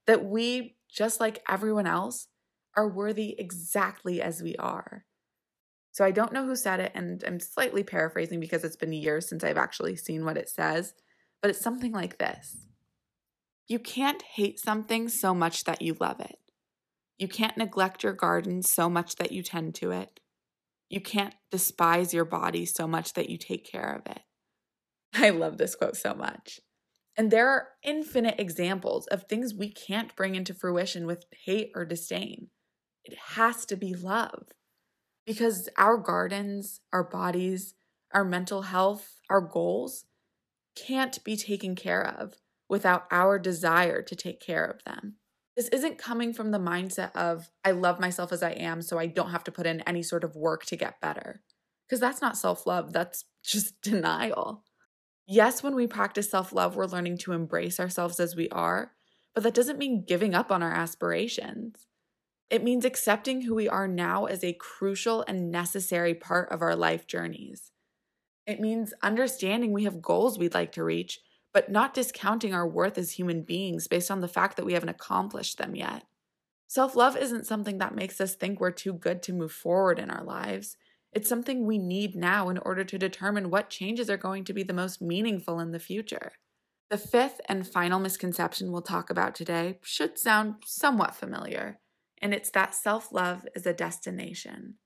that 0.08 0.26
we, 0.26 0.78
just 0.90 1.20
like 1.20 1.44
everyone 1.48 1.88
else, 1.88 2.28
are 2.76 2.88
worthy 2.88 3.36
exactly 3.38 4.22
as 4.22 4.42
we 4.42 4.56
are. 4.56 5.06
So 5.92 6.06
I 6.06 6.12
don't 6.12 6.32
know 6.32 6.46
who 6.46 6.56
said 6.56 6.80
it, 6.80 6.92
and 6.96 7.24
I'm 7.26 7.40
slightly 7.40 7.84
paraphrasing 7.84 8.40
because 8.40 8.64
it's 8.64 8.76
been 8.76 8.94
years 8.94 9.28
since 9.28 9.44
I've 9.44 9.58
actually 9.58 9.96
seen 9.96 10.24
what 10.24 10.38
it 10.38 10.50
says, 10.50 10.94
but 11.42 11.50
it's 11.52 11.62
something 11.62 11.92
like 11.92 12.18
this 12.18 12.68
You 13.68 13.80
can't 13.80 14.22
hate 14.22 14.60
something 14.60 15.10
so 15.10 15.34
much 15.34 15.64
that 15.66 15.82
you 15.82 15.96
love 16.00 16.20
it. 16.20 16.38
You 17.18 17.28
can't 17.28 17.58
neglect 17.58 18.04
your 18.04 18.14
garden 18.14 18.64
so 18.64 18.90
much 18.90 19.16
that 19.18 19.32
you 19.32 19.44
tend 19.44 19.76
to 19.76 19.92
it. 19.92 20.20
You 20.90 21.02
can't 21.02 21.36
despise 21.52 22.14
your 22.14 22.26
body 22.26 22.66
so 22.66 22.88
much 22.88 23.14
that 23.14 23.30
you 23.30 23.38
take 23.38 23.70
care 23.70 23.94
of 23.94 24.10
it. 24.10 24.22
I 25.14 25.30
love 25.30 25.58
this 25.58 25.76
quote 25.76 25.98
so 25.98 26.14
much. 26.14 26.60
And 27.18 27.32
there 27.32 27.50
are 27.50 27.68
infinite 27.84 28.40
examples 28.40 29.06
of 29.08 29.24
things 29.24 29.54
we 29.54 29.72
can't 29.72 30.16
bring 30.16 30.36
into 30.36 30.54
fruition 30.54 31.06
with 31.06 31.26
hate 31.46 31.72
or 31.76 31.84
disdain. 31.84 32.48
It 33.04 33.18
has 33.36 33.66
to 33.66 33.76
be 33.76 33.94
love. 33.94 34.48
Because 35.26 35.68
our 35.78 35.98
gardens, 35.98 36.80
our 36.94 37.04
bodies, 37.04 37.76
our 38.14 38.24
mental 38.24 38.64
health, 38.64 39.20
our 39.30 39.42
goals 39.42 40.06
can't 40.76 41.24
be 41.24 41.36
taken 41.36 41.76
care 41.76 42.06
of 42.06 42.36
without 42.70 43.06
our 43.12 43.40
desire 43.40 44.02
to 44.02 44.16
take 44.16 44.40
care 44.40 44.66
of 44.66 44.84
them. 44.84 45.16
This 45.58 45.68
isn't 45.70 45.98
coming 45.98 46.32
from 46.32 46.52
the 46.52 46.60
mindset 46.60 47.14
of, 47.16 47.50
I 47.66 47.72
love 47.72 48.00
myself 48.00 48.32
as 48.32 48.42
I 48.44 48.52
am, 48.52 48.82
so 48.82 48.98
I 48.98 49.08
don't 49.08 49.32
have 49.32 49.44
to 49.46 49.52
put 49.52 49.68
in 49.68 49.82
any 49.82 50.04
sort 50.04 50.24
of 50.24 50.36
work 50.36 50.66
to 50.68 50.78
get 50.78 51.02
better. 51.02 51.42
Because 51.86 52.00
that's 52.00 52.22
not 52.22 52.38
self 52.38 52.66
love, 52.66 52.94
that's 52.94 53.26
just 53.44 53.82
denial. 53.82 54.64
Yes, 55.28 55.62
when 55.62 55.76
we 55.76 55.86
practice 55.86 56.30
self 56.30 56.54
love, 56.54 56.76
we're 56.76 56.86
learning 56.86 57.18
to 57.20 57.34
embrace 57.34 57.80
ourselves 57.80 58.20
as 58.20 58.36
we 58.36 58.48
are, 58.50 58.94
but 59.36 59.44
that 59.44 59.54
doesn't 59.54 59.80
mean 59.80 60.06
giving 60.08 60.34
up 60.34 60.52
on 60.52 60.64
our 60.64 60.74
aspirations. 60.74 61.88
It 62.50 62.64
means 62.64 62.84
accepting 62.84 63.42
who 63.42 63.54
we 63.54 63.70
are 63.70 63.88
now 63.88 64.26
as 64.26 64.44
a 64.44 64.54
crucial 64.54 65.24
and 65.28 65.52
necessary 65.52 66.16
part 66.16 66.52
of 66.52 66.62
our 66.62 66.76
life 66.76 67.06
journeys. 67.06 67.72
It 68.50 68.60
means 68.60 68.96
understanding 69.04 69.74
we 69.74 69.84
have 69.84 70.02
goals 70.02 70.40
we'd 70.40 70.56
like 70.56 70.72
to 70.72 70.84
reach, 70.84 71.20
but 71.54 71.70
not 71.70 71.94
discounting 71.94 72.52
our 72.52 72.68
worth 72.68 72.98
as 72.98 73.12
human 73.12 73.44
beings 73.44 73.88
based 73.88 74.10
on 74.10 74.22
the 74.22 74.28
fact 74.28 74.58
that 74.58 74.66
we 74.66 74.74
haven't 74.74 74.90
accomplished 74.90 75.60
them 75.60 75.76
yet. 75.76 76.06
Self 76.68 76.96
love 76.96 77.16
isn't 77.16 77.46
something 77.46 77.78
that 77.78 77.94
makes 77.94 78.20
us 78.20 78.34
think 78.34 78.60
we're 78.60 78.72
too 78.72 78.94
good 78.94 79.22
to 79.22 79.34
move 79.34 79.52
forward 79.52 80.00
in 80.00 80.10
our 80.10 80.24
lives. 80.24 80.78
It's 81.14 81.30
something 81.30 81.64
we 81.68 81.78
need 81.78 82.16
now 82.16 82.50
in 82.50 82.58
order 82.58 82.84
to 82.84 82.98
determine 82.98 83.52
what 83.52 83.70
changes 83.70 84.10
are 84.10 84.18
going 84.18 84.46
to 84.46 84.54
be 84.54 84.64
the 84.64 84.74
most 84.74 85.00
meaningful 85.00 85.60
in 85.60 85.72
the 85.72 85.80
future. 85.80 86.32
The 86.90 86.98
fifth 86.98 87.42
and 87.48 87.68
final 87.68 88.00
misconception 88.00 88.72
we'll 88.72 88.82
talk 88.82 89.12
about 89.12 89.36
today 89.36 89.78
should 89.84 90.18
sound 90.18 90.64
somewhat 90.66 91.16
familiar, 91.16 91.82
and 92.20 92.34
it's 92.34 92.50
that 92.50 92.74
self 92.74 93.12
love 93.12 93.48
is 93.56 93.68
a 93.68 93.74
destination. 93.74 94.80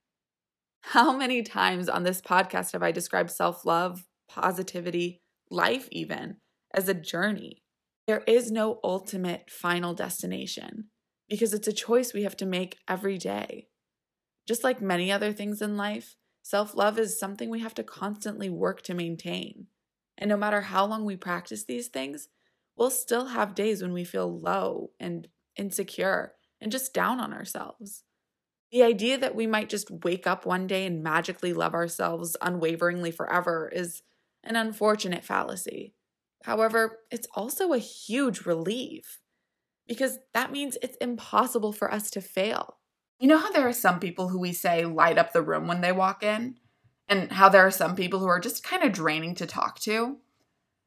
How 0.88 1.16
many 1.16 1.42
times 1.44 1.88
on 1.88 2.04
this 2.04 2.22
podcast 2.22 2.74
have 2.74 2.84
I 2.84 2.92
described 2.92 3.32
self 3.32 3.66
love, 3.66 4.06
positivity, 4.28 5.22
life 5.50 5.88
even, 5.92 6.38
as 6.76 6.90
a 6.90 6.94
journey? 6.94 7.64
There 8.06 8.22
is 8.28 8.52
no 8.52 8.80
ultimate 8.84 9.50
final 9.50 9.94
destination 9.94 10.90
because 11.30 11.54
it's 11.54 11.70
a 11.70 11.74
choice 11.74 12.14
we 12.14 12.24
have 12.24 12.36
to 12.38 12.46
make 12.46 12.80
every 12.88 13.18
day. 13.18 13.70
Just 14.46 14.64
like 14.64 14.82
many 14.82 15.10
other 15.10 15.32
things 15.32 15.62
in 15.62 15.78
life, 15.78 16.18
self 16.44 16.76
love 16.76 17.00
is 17.00 17.18
something 17.18 17.50
we 17.50 17.62
have 17.62 17.74
to 17.76 17.84
constantly 17.84 18.50
work 18.50 18.82
to 18.84 18.94
maintain. 18.94 19.68
And 20.18 20.28
no 20.28 20.38
matter 20.38 20.62
how 20.62 20.86
long 20.86 21.06
we 21.06 21.16
practice 21.16 21.64
these 21.64 21.88
things, 21.88 22.28
we'll 22.76 22.92
still 22.92 23.28
have 23.28 23.56
days 23.56 23.82
when 23.82 23.94
we 23.94 24.04
feel 24.04 24.40
low 24.40 24.92
and 25.00 25.30
insecure 25.56 26.34
and 26.60 26.74
just 26.74 26.94
down 26.94 27.22
on 27.22 27.34
ourselves. 27.34 28.04
The 28.74 28.82
idea 28.82 29.20
that 29.20 29.36
we 29.36 29.46
might 29.46 29.70
just 29.70 29.92
wake 30.04 30.26
up 30.26 30.48
one 30.48 30.66
day 30.66 30.88
and 30.88 31.04
magically 31.04 31.54
love 31.54 31.76
ourselves 31.76 32.36
unwaveringly 32.42 33.12
forever 33.12 33.70
is 33.72 34.02
an 34.44 34.56
unfortunate 34.56 35.24
fallacy. 35.24 35.94
However, 36.44 37.02
it's 37.12 37.28
also 37.36 37.72
a 37.72 37.78
huge 37.78 38.48
relief 38.48 39.20
because 39.88 40.18
that 40.34 40.52
means 40.52 40.80
it's 40.82 40.98
impossible 40.98 41.72
for 41.72 41.94
us 41.94 42.10
to 42.10 42.20
fail. 42.20 42.78
You 43.20 43.28
know 43.28 43.38
how 43.38 43.52
there 43.52 43.68
are 43.68 43.74
some 43.74 44.00
people 44.00 44.30
who 44.30 44.40
we 44.40 44.54
say 44.54 44.86
light 44.86 45.20
up 45.20 45.34
the 45.34 45.44
room 45.44 45.68
when 45.68 45.82
they 45.82 45.92
walk 45.92 46.24
in? 46.24 46.56
And 47.08 47.32
how 47.32 47.50
there 47.50 47.68
are 47.68 47.72
some 47.72 47.96
people 47.96 48.22
who 48.22 48.28
are 48.28 48.40
just 48.40 48.64
kind 48.64 48.82
of 48.82 48.92
draining 48.92 49.36
to 49.36 49.46
talk 49.46 49.78
to? 49.82 50.18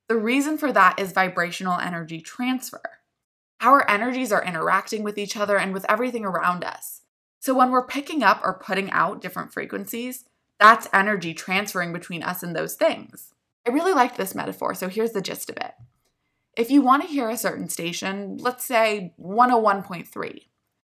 The 0.08 0.16
reason 0.16 0.58
for 0.58 0.72
that 0.72 0.98
is 0.98 1.12
vibrational 1.12 1.78
energy 1.78 2.20
transfer. 2.20 2.98
Our 3.60 3.88
energies 3.88 4.32
are 4.32 4.42
interacting 4.44 5.04
with 5.04 5.18
each 5.18 5.36
other 5.36 5.56
and 5.56 5.72
with 5.72 5.86
everything 5.88 6.24
around 6.24 6.64
us. 6.64 7.02
So 7.46 7.54
when 7.54 7.70
we're 7.70 7.86
picking 7.86 8.24
up 8.24 8.40
or 8.42 8.58
putting 8.58 8.90
out 8.90 9.20
different 9.20 9.52
frequencies, 9.52 10.24
that's 10.58 10.88
energy 10.92 11.32
transferring 11.32 11.92
between 11.92 12.24
us 12.24 12.42
and 12.42 12.56
those 12.56 12.74
things. 12.74 13.34
I 13.64 13.70
really 13.70 13.92
liked 13.92 14.16
this 14.16 14.34
metaphor, 14.34 14.74
so 14.74 14.88
here's 14.88 15.12
the 15.12 15.20
gist 15.20 15.48
of 15.48 15.56
it. 15.58 15.74
If 16.56 16.72
you 16.72 16.82
want 16.82 17.02
to 17.02 17.08
hear 17.08 17.30
a 17.30 17.36
certain 17.36 17.68
station, 17.68 18.36
let's 18.38 18.64
say 18.64 19.14
101.3, 19.22 20.40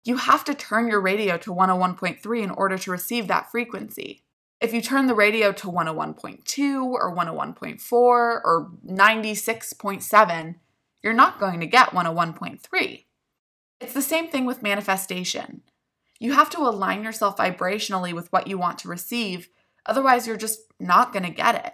you 0.04 0.16
have 0.16 0.44
to 0.44 0.54
turn 0.54 0.88
your 0.88 1.02
radio 1.02 1.36
to 1.36 1.52
101.3 1.52 2.42
in 2.42 2.50
order 2.50 2.78
to 2.78 2.90
receive 2.90 3.28
that 3.28 3.50
frequency. 3.50 4.22
If 4.58 4.72
you 4.72 4.80
turn 4.80 5.08
the 5.08 5.14
radio 5.14 5.52
to 5.52 5.66
101.2 5.66 6.84
or 6.84 7.14
101.4 7.14 7.92
or 7.92 8.70
96.7, 8.82 10.54
you're 11.02 11.12
not 11.12 11.38
going 11.38 11.60
to 11.60 11.66
get 11.66 11.90
101.3. 11.90 13.04
It's 13.78 13.92
the 13.92 14.00
same 14.00 14.28
thing 14.28 14.46
with 14.46 14.62
manifestation. 14.62 15.60
You 16.18 16.32
have 16.32 16.50
to 16.50 16.60
align 16.60 17.04
yourself 17.04 17.36
vibrationally 17.36 18.12
with 18.12 18.32
what 18.32 18.46
you 18.46 18.58
want 18.58 18.78
to 18.78 18.88
receive, 18.88 19.48
otherwise, 19.84 20.26
you're 20.26 20.36
just 20.36 20.60
not 20.80 21.12
going 21.12 21.24
to 21.24 21.30
get 21.30 21.66
it. 21.66 21.72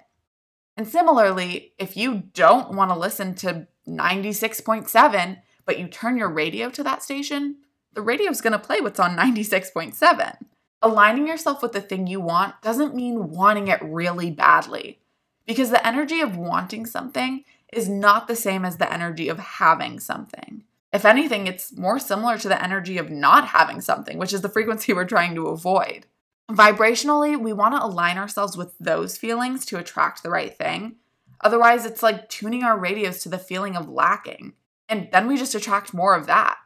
And 0.76 0.88
similarly, 0.88 1.72
if 1.78 1.96
you 1.96 2.22
don't 2.32 2.74
want 2.74 2.90
to 2.90 2.98
listen 2.98 3.34
to 3.36 3.66
96.7, 3.86 5.38
but 5.64 5.78
you 5.78 5.86
turn 5.86 6.16
your 6.16 6.30
radio 6.30 6.70
to 6.70 6.82
that 6.82 7.02
station, 7.02 7.56
the 7.92 8.02
radio's 8.02 8.40
going 8.40 8.52
to 8.52 8.58
play 8.58 8.80
what's 8.80 8.98
on 8.98 9.16
96.7. 9.16 10.36
Aligning 10.80 11.28
yourself 11.28 11.62
with 11.62 11.72
the 11.72 11.80
thing 11.80 12.06
you 12.06 12.20
want 12.20 12.60
doesn't 12.62 12.94
mean 12.94 13.30
wanting 13.30 13.68
it 13.68 13.80
really 13.82 14.30
badly, 14.30 14.98
because 15.46 15.70
the 15.70 15.86
energy 15.86 16.20
of 16.20 16.36
wanting 16.36 16.86
something 16.86 17.44
is 17.72 17.88
not 17.88 18.26
the 18.26 18.36
same 18.36 18.64
as 18.64 18.78
the 18.78 18.92
energy 18.92 19.28
of 19.28 19.38
having 19.38 20.00
something. 20.00 20.64
If 20.92 21.04
anything, 21.04 21.46
it's 21.46 21.76
more 21.76 21.98
similar 21.98 22.36
to 22.38 22.48
the 22.48 22.62
energy 22.62 22.98
of 22.98 23.10
not 23.10 23.48
having 23.48 23.80
something, 23.80 24.18
which 24.18 24.32
is 24.32 24.42
the 24.42 24.48
frequency 24.48 24.92
we're 24.92 25.04
trying 25.04 25.34
to 25.34 25.46
avoid. 25.48 26.06
Vibrationally, 26.50 27.40
we 27.40 27.52
want 27.52 27.74
to 27.74 27.84
align 27.84 28.18
ourselves 28.18 28.56
with 28.56 28.74
those 28.78 29.16
feelings 29.16 29.64
to 29.66 29.78
attract 29.78 30.22
the 30.22 30.30
right 30.30 30.54
thing. 30.56 30.96
Otherwise, 31.40 31.86
it's 31.86 32.02
like 32.02 32.28
tuning 32.28 32.62
our 32.62 32.78
radios 32.78 33.22
to 33.22 33.28
the 33.28 33.38
feeling 33.38 33.74
of 33.74 33.88
lacking. 33.88 34.52
And 34.88 35.08
then 35.12 35.26
we 35.26 35.36
just 35.36 35.54
attract 35.54 35.94
more 35.94 36.14
of 36.14 36.26
that. 36.26 36.58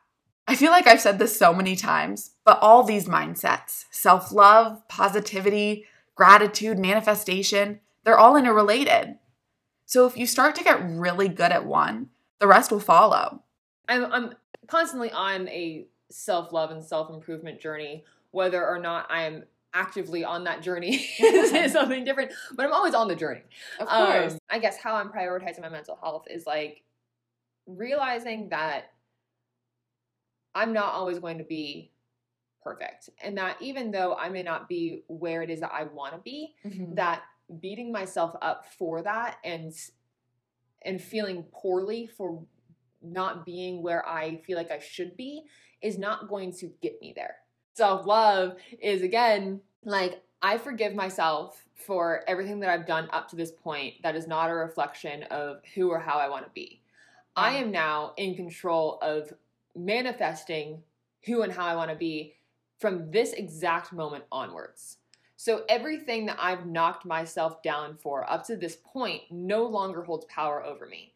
I 0.49 0.57
feel 0.57 0.71
like 0.71 0.87
I've 0.87 1.01
said 1.01 1.19
this 1.19 1.39
so 1.39 1.55
many 1.55 1.77
times, 1.77 2.33
but 2.45 2.59
all 2.61 2.83
these 2.83 3.07
mindsets 3.07 3.85
self 3.91 4.33
love, 4.33 4.87
positivity, 4.89 5.85
gratitude, 6.15 6.79
manifestation 6.79 7.81
they're 8.07 8.19
all 8.19 8.37
interrelated. 8.37 9.19
So 9.85 10.07
if 10.07 10.17
you 10.17 10.27
start 10.27 10.55
to 10.55 10.65
get 10.65 10.81
really 10.81 11.27
good 11.29 11.51
at 11.51 11.67
one, 11.67 12.11
the 12.39 12.47
rest 12.47 12.71
will 12.71 12.79
follow. 12.79 13.43
I'm, 13.89 14.13
I'm 14.13 14.35
constantly 14.67 15.11
on 15.11 15.49
a 15.49 15.87
self 16.11 16.53
love 16.53 16.71
and 16.71 16.85
self 16.85 17.11
improvement 17.11 17.61
journey, 17.61 18.05
whether 18.31 18.67
or 18.67 18.79
not 18.79 19.07
I'm 19.11 19.45
actively 19.75 20.25
on 20.25 20.45
that 20.45 20.63
journey 20.63 20.97
is 21.19 21.73
something 21.73 22.05
different, 22.05 22.33
but 22.55 22.65
I'm 22.67 22.73
always 22.73 22.95
on 22.95 23.09
the 23.09 23.17
journey. 23.17 23.43
Of 23.79 23.89
course. 23.89 24.33
Um, 24.33 24.39
I 24.51 24.59
guess 24.59 24.79
how 24.79 24.95
I'm 24.97 25.11
prioritizing 25.11 25.61
my 25.61 25.69
mental 25.69 25.99
health 26.01 26.27
is 26.31 26.47
like 26.47 26.83
realizing 27.67 28.49
that 28.51 28.93
I'm 30.55 30.73
not 30.73 30.95
always 30.95 31.19
going 31.19 31.39
to 31.39 31.45
be 31.45 31.91
perfect. 32.63 33.11
And 33.23 33.37
that 33.39 33.61
even 33.61 33.91
though 33.91 34.15
I 34.15 34.29
may 34.29 34.43
not 34.43 34.69
be 34.69 35.03
where 35.09 35.43
it 35.43 35.51
is 35.51 35.61
that 35.61 35.73
I 35.73 35.85
want 35.85 36.15
to 36.15 36.19
be, 36.19 36.55
Mhm. 36.65 36.95
that 36.97 37.23
beating 37.61 37.93
myself 37.93 38.35
up 38.43 38.67
for 38.79 39.03
that 39.03 39.39
and 39.45 39.73
and 40.83 41.01
feeling 41.01 41.43
poorly 41.53 42.07
for 42.07 42.45
not 43.03 43.45
being 43.45 43.83
where 43.83 44.07
I 44.09 44.37
feel 44.47 44.57
like 44.57 44.71
I 44.71 44.79
should 44.79 45.17
be 45.17 45.45
is 45.83 45.99
not 45.99 46.29
going 46.29 46.53
to 46.55 46.71
get 46.83 47.01
me 47.01 47.13
there. 47.15 47.37
Self-love 47.75 48.57
is 48.81 49.03
again 49.03 49.61
like 49.85 50.23
I 50.43 50.59
forgive 50.59 50.95
myself 50.95 51.65
for 51.75 52.23
everything 52.27 52.61
that 52.61 52.71
I've 52.71 52.87
done 52.87 53.09
up 53.13 53.29
to 53.31 53.37
this 53.37 53.53
point 53.53 53.95
that 54.03 54.17
is 54.17 54.27
not 54.27 54.51
a 54.51 54.55
reflection 54.55 55.25
of 55.25 55.59
who 55.75 55.91
or 55.91 55.99
how 55.99 56.19
I 56.19 56.29
want 56.29 56.45
to 56.45 56.51
be. 56.55 56.83
I 57.37 57.57
am 57.57 57.71
now 57.71 58.15
in 58.17 58.35
control 58.35 58.99
of 59.03 59.33
manifesting 59.75 60.83
who 61.25 61.43
and 61.43 61.53
how 61.53 61.67
I 61.67 61.77
want 61.77 61.91
to 61.91 61.97
be 61.97 62.35
from 62.79 63.11
this 63.11 63.33
exact 63.33 63.93
moment 63.93 64.25
onwards. 64.33 64.99
So 65.37 65.65
everything 65.69 66.27
that 66.27 66.39
I've 66.41 66.67
knocked 66.67 67.05
myself 67.05 67.63
down 67.63 67.99
for 67.99 68.29
up 68.31 68.47
to 68.47 68.57
this 68.57 68.79
point 68.85 69.23
no 69.31 69.65
longer 69.67 70.03
holds 70.03 70.25
power 70.27 70.65
over 70.65 70.87
me. 70.87 71.13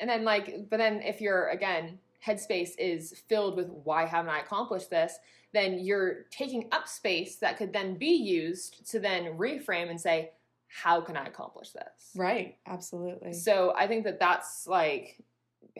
And 0.00 0.08
then 0.08 0.24
like 0.24 0.68
but 0.70 0.78
then 0.78 1.02
if 1.02 1.20
you're 1.20 1.48
again 1.48 1.98
headspace 2.24 2.70
is 2.78 3.22
filled 3.28 3.56
with 3.56 3.68
why 3.68 4.06
haven't 4.06 4.30
I 4.30 4.40
accomplished 4.40 4.90
this, 4.90 5.18
then 5.52 5.78
you're 5.78 6.24
taking 6.30 6.68
up 6.72 6.88
space 6.88 7.36
that 7.36 7.58
could 7.58 7.72
then 7.72 7.96
be 7.96 8.14
used 8.14 8.90
to 8.90 8.98
then 8.98 9.36
reframe 9.38 9.90
and 9.90 10.00
say 10.00 10.30
how 10.68 11.00
can 11.00 11.16
I 11.16 11.26
accomplish 11.26 11.70
this? 11.70 12.10
Right, 12.16 12.56
absolutely. 12.66 13.32
So 13.32 13.72
I 13.76 13.86
think 13.86 14.04
that 14.04 14.18
that's 14.18 14.66
like 14.66 15.18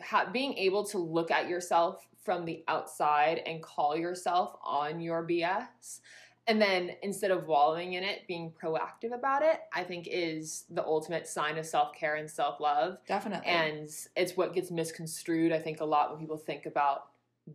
ha- 0.01 0.29
being 0.31 0.53
able 0.53 0.85
to 0.85 0.97
look 0.97 1.31
at 1.31 1.49
yourself 1.49 2.07
from 2.23 2.45
the 2.45 2.63
outside 2.67 3.41
and 3.45 3.61
call 3.61 3.97
yourself 3.97 4.55
on 4.63 5.01
your 5.01 5.27
BS. 5.27 5.99
And 6.47 6.61
then 6.61 6.91
instead 7.01 7.31
of 7.31 7.47
wallowing 7.47 7.93
in 7.93 8.03
it, 8.03 8.27
being 8.27 8.51
proactive 8.51 9.13
about 9.13 9.41
it, 9.41 9.61
I 9.73 9.83
think 9.83 10.07
is 10.09 10.65
the 10.69 10.85
ultimate 10.85 11.27
sign 11.27 11.57
of 11.57 11.65
self 11.65 11.93
care 11.95 12.15
and 12.15 12.29
self 12.29 12.59
love. 12.59 12.97
Definitely. 13.07 13.47
And 13.47 13.89
it's 14.15 14.37
what 14.37 14.53
gets 14.53 14.69
misconstrued, 14.69 15.51
I 15.51 15.59
think, 15.59 15.81
a 15.81 15.85
lot 15.85 16.11
when 16.11 16.19
people 16.19 16.37
think 16.37 16.65
about 16.67 17.07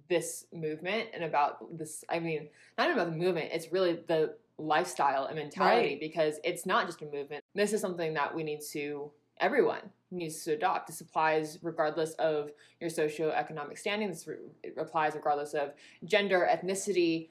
this 0.08 0.46
movement 0.52 1.10
and 1.14 1.24
about 1.24 1.76
this. 1.78 2.04
I 2.08 2.18
mean, 2.18 2.48
not 2.78 2.88
even 2.88 2.98
about 3.00 3.12
the 3.12 3.16
movement, 3.18 3.50
it's 3.52 3.70
really 3.72 4.00
the 4.08 4.34
lifestyle 4.58 5.24
and 5.26 5.36
mentality 5.36 5.90
Right. 5.90 6.00
because 6.00 6.38
it's 6.44 6.66
not 6.66 6.86
just 6.86 7.00
a 7.02 7.06
movement. 7.06 7.42
This 7.54 7.72
is 7.72 7.80
something 7.80 8.12
that 8.14 8.34
we 8.34 8.42
need 8.42 8.60
to, 8.72 9.10
everyone 9.40 9.80
needs 10.10 10.44
to 10.44 10.52
adopt. 10.52 10.86
This 10.88 11.00
applies 11.00 11.58
regardless 11.62 12.12
of 12.14 12.50
your 12.78 12.90
socioeconomic 12.90 13.78
standing, 13.78 14.08
this 14.08 14.26
re- 14.26 14.36
it 14.62 14.74
applies 14.76 15.14
regardless 15.14 15.54
of 15.54 15.72
gender, 16.04 16.46
ethnicity, 16.50 17.28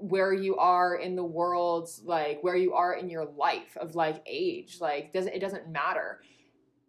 where 0.00 0.32
you 0.32 0.56
are 0.56 0.96
in 0.96 1.14
the 1.14 1.24
world, 1.24 1.88
like 2.04 2.42
where 2.42 2.56
you 2.56 2.72
are 2.72 2.94
in 2.94 3.10
your 3.10 3.26
life 3.26 3.76
of 3.76 3.94
like 3.94 4.22
age. 4.26 4.78
Like 4.80 5.12
doesn't 5.12 5.32
it 5.32 5.40
doesn't 5.40 5.68
matter. 5.68 6.20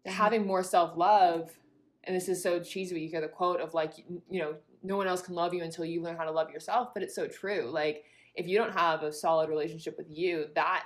Mm-hmm. 0.08 0.12
Having 0.12 0.48
more 0.48 0.64
self 0.64 0.98
love, 0.98 1.52
and 2.06 2.16
this 2.16 2.30
is 2.30 2.42
so 2.42 2.60
cheesy. 2.60 3.02
You 3.02 3.10
hear 3.10 3.22
the 3.22 3.28
quote 3.28 3.60
of 3.60 3.74
like, 3.74 3.94
you 4.30 4.40
know, 4.40 4.56
no 4.82 4.98
one 4.98 5.08
else 5.08 5.22
can 5.22 5.36
love 5.36 5.54
you 5.54 5.64
until 5.64 5.86
you 5.86 6.02
learn 6.02 6.18
how 6.18 6.24
to 6.24 6.32
love 6.32 6.50
yourself. 6.50 6.94
But 6.94 7.04
it's 7.04 7.16
so 7.16 7.28
true. 7.28 7.70
Like 7.72 8.06
if 8.36 8.48
you 8.48 8.58
don't 8.58 8.74
have 8.74 9.04
a 9.04 9.12
solid 9.12 9.50
relationship 9.50 9.98
with 9.98 10.08
you, 10.10 10.46
that 10.56 10.86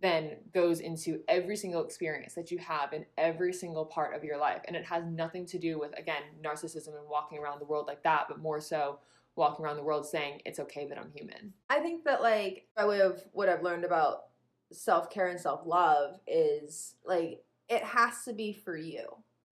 then 0.00 0.36
goes 0.54 0.78
into 0.78 1.20
every 1.26 1.56
single 1.56 1.84
experience 1.84 2.34
that 2.34 2.52
you 2.52 2.58
have 2.58 2.92
in 2.92 3.04
every 3.18 3.52
single 3.52 3.84
part 3.84 4.14
of 4.14 4.22
your 4.22 4.38
life. 4.38 4.62
And 4.66 4.76
it 4.76 4.84
has 4.84 5.04
nothing 5.04 5.44
to 5.46 5.58
do 5.58 5.78
with, 5.78 5.98
again, 5.98 6.22
narcissism 6.40 6.96
and 6.96 7.08
walking 7.10 7.38
around 7.38 7.60
the 7.60 7.64
world 7.64 7.88
like 7.88 8.04
that, 8.04 8.26
but 8.28 8.38
more 8.38 8.60
so 8.60 9.00
walking 9.36 9.64
around 9.64 9.76
the 9.76 9.82
world 9.82 10.06
saying, 10.06 10.40
it's 10.44 10.58
okay 10.60 10.86
that 10.88 10.98
I'm 10.98 11.10
human. 11.14 11.52
I 11.70 11.80
think 11.80 12.04
that 12.04 12.20
like 12.22 12.66
by 12.76 12.84
way 12.86 13.00
of 13.00 13.22
what 13.32 13.48
I've 13.48 13.62
learned 13.62 13.84
about 13.84 14.24
self 14.72 15.10
care 15.10 15.28
and 15.28 15.40
self 15.40 15.62
love 15.66 16.18
is 16.26 16.94
like 17.04 17.42
it 17.68 17.82
has 17.82 18.24
to 18.24 18.32
be 18.32 18.52
for 18.52 18.76
you. 18.76 19.04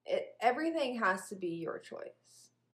It 0.06 0.34
everything 0.40 0.98
has 0.98 1.28
to 1.28 1.34
be 1.36 1.48
your 1.48 1.78
choice. 1.78 2.10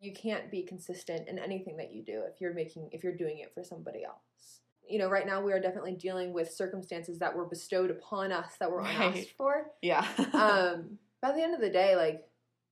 You 0.00 0.12
can't 0.12 0.50
be 0.50 0.62
consistent 0.64 1.28
in 1.28 1.38
anything 1.38 1.76
that 1.76 1.92
you 1.92 2.02
do 2.02 2.22
if 2.32 2.40
you're 2.40 2.54
making 2.54 2.88
if 2.92 3.02
you're 3.04 3.16
doing 3.16 3.38
it 3.38 3.52
for 3.54 3.62
somebody 3.64 4.04
else. 4.04 4.60
You 4.88 4.98
know, 4.98 5.08
right 5.08 5.26
now 5.26 5.40
we 5.40 5.52
are 5.52 5.60
definitely 5.60 5.94
dealing 5.94 6.32
with 6.32 6.50
circumstances 6.52 7.18
that 7.20 7.34
were 7.34 7.44
bestowed 7.46 7.90
upon 7.90 8.32
us 8.32 8.54
that 8.58 8.70
were 8.70 8.78
Right. 8.82 8.96
unasked 9.14 9.34
for. 9.36 9.70
yeah. 9.80 10.06
um, 10.34 10.98
by 11.22 11.30
the 11.32 11.40
end 11.42 11.54
of 11.54 11.60
the 11.60 11.70
day, 11.70 11.94
like 11.96 12.24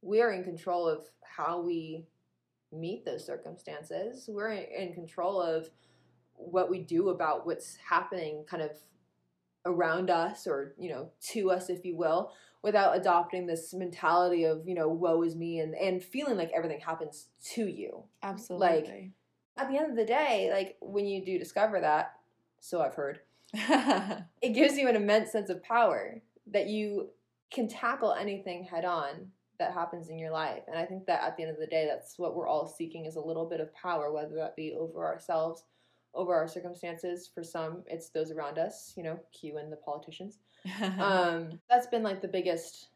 we 0.02 0.20
are 0.20 0.32
in 0.32 0.42
control 0.42 0.88
of 0.88 1.06
how 1.22 1.60
we 1.60 2.04
meet 2.72 3.04
those 3.04 3.24
circumstances. 3.24 4.28
We're 4.28 4.52
in 4.52 4.92
control 4.92 5.40
of 5.40 5.70
what 6.34 6.70
we 6.70 6.80
do 6.80 7.10
about 7.10 7.46
what's 7.46 7.76
happening, 7.76 8.44
kind 8.48 8.62
of 8.62 8.70
around 9.66 10.10
us, 10.10 10.46
or 10.46 10.74
you 10.78 10.90
know, 10.90 11.10
to 11.32 11.50
us, 11.50 11.68
if 11.68 11.84
you 11.84 11.96
will, 11.96 12.32
without 12.62 12.96
adopting 12.96 13.46
this 13.46 13.74
mentality 13.74 14.44
of 14.44 14.66
you 14.66 14.74
know, 14.74 14.88
woe 14.88 15.22
is 15.22 15.36
me, 15.36 15.58
and 15.60 15.74
and 15.74 16.02
feeling 16.02 16.36
like 16.36 16.50
everything 16.54 16.80
happens 16.80 17.28
to 17.52 17.66
you. 17.66 18.04
absolutely. 18.22 18.66
Like 18.66 19.10
at 19.56 19.70
the 19.70 19.78
end 19.78 19.90
of 19.90 19.96
the 19.96 20.06
day, 20.06 20.50
like 20.52 20.76
when 20.80 21.06
you 21.06 21.24
do 21.24 21.38
discover 21.38 21.80
that, 21.80 22.14
so 22.60 22.80
I've 22.80 22.94
heard, 22.94 23.20
it 23.52 24.54
gives 24.54 24.78
you 24.78 24.88
an 24.88 24.96
immense 24.96 25.32
sense 25.32 25.50
of 25.50 25.62
power 25.62 26.22
that 26.46 26.68
you 26.68 27.10
can 27.50 27.68
tackle 27.68 28.12
anything 28.12 28.64
head 28.64 28.84
on 28.84 29.32
that 29.60 29.72
happens 29.72 30.08
in 30.08 30.18
your 30.18 30.32
life. 30.32 30.64
And 30.66 30.76
I 30.76 30.84
think 30.84 31.06
that 31.06 31.22
at 31.22 31.36
the 31.36 31.44
end 31.44 31.52
of 31.52 31.58
the 31.58 31.66
day, 31.66 31.86
that's 31.88 32.18
what 32.18 32.34
we're 32.34 32.48
all 32.48 32.66
seeking 32.66 33.04
is 33.04 33.16
a 33.16 33.20
little 33.20 33.46
bit 33.46 33.60
of 33.60 33.72
power, 33.74 34.10
whether 34.10 34.34
that 34.34 34.56
be 34.56 34.74
over 34.74 35.06
ourselves, 35.06 35.64
over 36.14 36.34
our 36.34 36.48
circumstances. 36.48 37.30
For 37.32 37.44
some, 37.44 37.84
it's 37.86 38.08
those 38.08 38.32
around 38.32 38.58
us, 38.58 38.92
you 38.96 39.04
know, 39.04 39.20
Q 39.32 39.58
and 39.58 39.72
the 39.72 39.76
politicians. 39.76 40.38
Um, 40.98 41.58
that's 41.70 41.86
been 41.86 42.02
like 42.02 42.20
the 42.20 42.28
biggest 42.28 42.88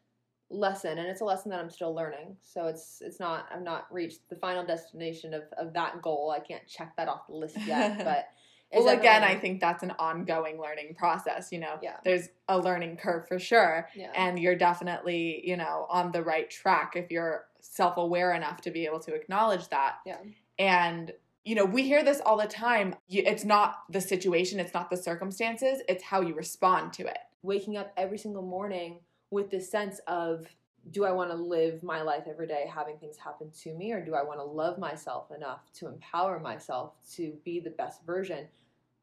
lesson, 0.51 0.97
and 0.99 1.07
it's 1.07 1.21
a 1.21 1.25
lesson 1.25 1.49
that 1.51 1.59
I'm 1.59 1.69
still 1.69 1.95
learning. 1.95 2.37
So 2.41 2.67
it's 2.67 3.01
it's 3.01 3.19
not 3.19 3.47
I've 3.51 3.63
not 3.63 3.91
reached 3.91 4.29
the 4.29 4.35
final 4.35 4.63
destination 4.65 5.33
of 5.33 5.43
of 5.57 5.73
that 5.73 6.01
goal. 6.01 6.29
I 6.35 6.39
can't 6.39 6.67
check 6.67 6.93
that 6.97 7.07
off 7.07 7.27
the 7.27 7.35
list 7.35 7.57
yet, 7.65 7.97
but 8.05 8.27
well, 8.75 8.97
again, 8.97 9.23
I 9.23 9.35
think 9.35 9.59
that's 9.59 9.83
an 9.83 9.91
ongoing 9.99 10.59
learning 10.59 10.95
process. 10.95 11.51
You 11.51 11.59
know, 11.59 11.79
Yeah. 11.81 11.97
there's 12.03 12.29
a 12.47 12.57
learning 12.59 12.97
curve 12.97 13.27
for 13.27 13.39
sure. 13.39 13.87
Yeah. 13.95 14.11
And 14.15 14.37
you're 14.39 14.55
definitely, 14.55 15.47
you 15.47 15.57
know, 15.57 15.85
on 15.89 16.11
the 16.11 16.21
right 16.23 16.49
track 16.49 16.95
if 16.95 17.11
you're 17.11 17.45
self 17.61 17.97
aware 17.97 18.33
enough 18.33 18.61
to 18.61 18.71
be 18.71 18.85
able 18.85 18.99
to 19.01 19.13
acknowledge 19.13 19.69
that. 19.69 19.95
Yeah. 20.05 20.17
And, 20.59 21.13
you 21.43 21.55
know, 21.55 21.65
we 21.65 21.83
hear 21.83 22.03
this 22.03 22.21
all 22.25 22.37
the 22.37 22.47
time. 22.47 22.95
It's 23.09 23.43
not 23.43 23.83
the 23.89 24.01
situation, 24.01 24.59
it's 24.59 24.73
not 24.73 24.89
the 24.89 24.97
circumstances, 24.97 25.81
it's 25.87 26.03
how 26.03 26.21
you 26.21 26.33
respond 26.35 26.93
to 26.93 27.07
it. 27.07 27.17
waking 27.43 27.77
up 27.77 27.93
every 27.95 28.17
single 28.17 28.41
morning 28.41 28.99
with 29.29 29.51
this 29.51 29.69
sense 29.69 29.99
of 30.07 30.47
do 30.89 31.03
I 31.05 31.11
want 31.11 31.29
to 31.31 31.35
live 31.35 31.83
my 31.83 32.01
life 32.01 32.23
every 32.27 32.47
day 32.47 32.65
having 32.71 32.97
things 32.97 33.17
happen 33.17 33.51
to 33.63 33.73
me, 33.75 33.91
or 33.91 34.03
do 34.03 34.13
I 34.15 34.23
want 34.23 34.39
to 34.39 34.43
love 34.43 34.77
myself 34.79 35.29
enough 35.31 35.61
to 35.75 35.87
empower 35.87 36.39
myself 36.39 36.93
to 37.15 37.33
be 37.43 37.59
the 37.59 37.69
best 37.71 38.03
version 38.03 38.47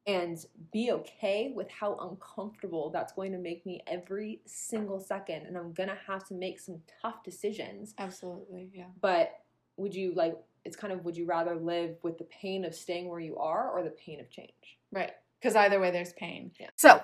and 0.07 0.45
be 0.73 0.91
okay 0.93 1.53
with 1.55 1.71
how 1.71 1.97
uncomfortable 1.97 2.91
that's 2.91 3.13
going 3.13 3.33
to 3.33 3.39
make 3.39 3.65
me 3.65 3.83
every 3.87 4.41
single 4.47 5.01
second? 5.01 5.47
And 5.47 5.57
I'm 5.57 5.73
to 5.75 5.99
have 6.07 6.27
to 6.29 6.35
make 6.35 6.61
some 6.61 6.81
tough 7.01 7.23
decisions. 7.23 7.95
Absolutely. 7.99 8.71
Yeah. 8.75 8.87
But 9.01 9.41
would 9.77 9.95
you 9.95 10.13
like, 10.15 10.37
it's 10.65 10.77
kind 10.77 10.93
of, 10.93 11.05
would 11.05 11.17
you 11.17 11.27
rather 11.27 11.55
live 11.55 11.97
with 12.03 12.19
the 12.19 12.25
pain 12.25 12.65
of 12.65 12.75
staying 12.75 13.09
where 13.09 13.21
you 13.21 13.39
are 13.39 13.71
or 13.71 13.83
the 13.83 13.91
pain 13.91 14.21
of 14.21 14.31
change? 14.31 14.79
Right. 14.91 15.13
Because 15.41 15.57
either 15.57 15.81
way, 15.81 15.91
there's 15.91 16.13
pain. 16.13 16.53
Yeah. 16.59 16.71
So, 16.77 17.01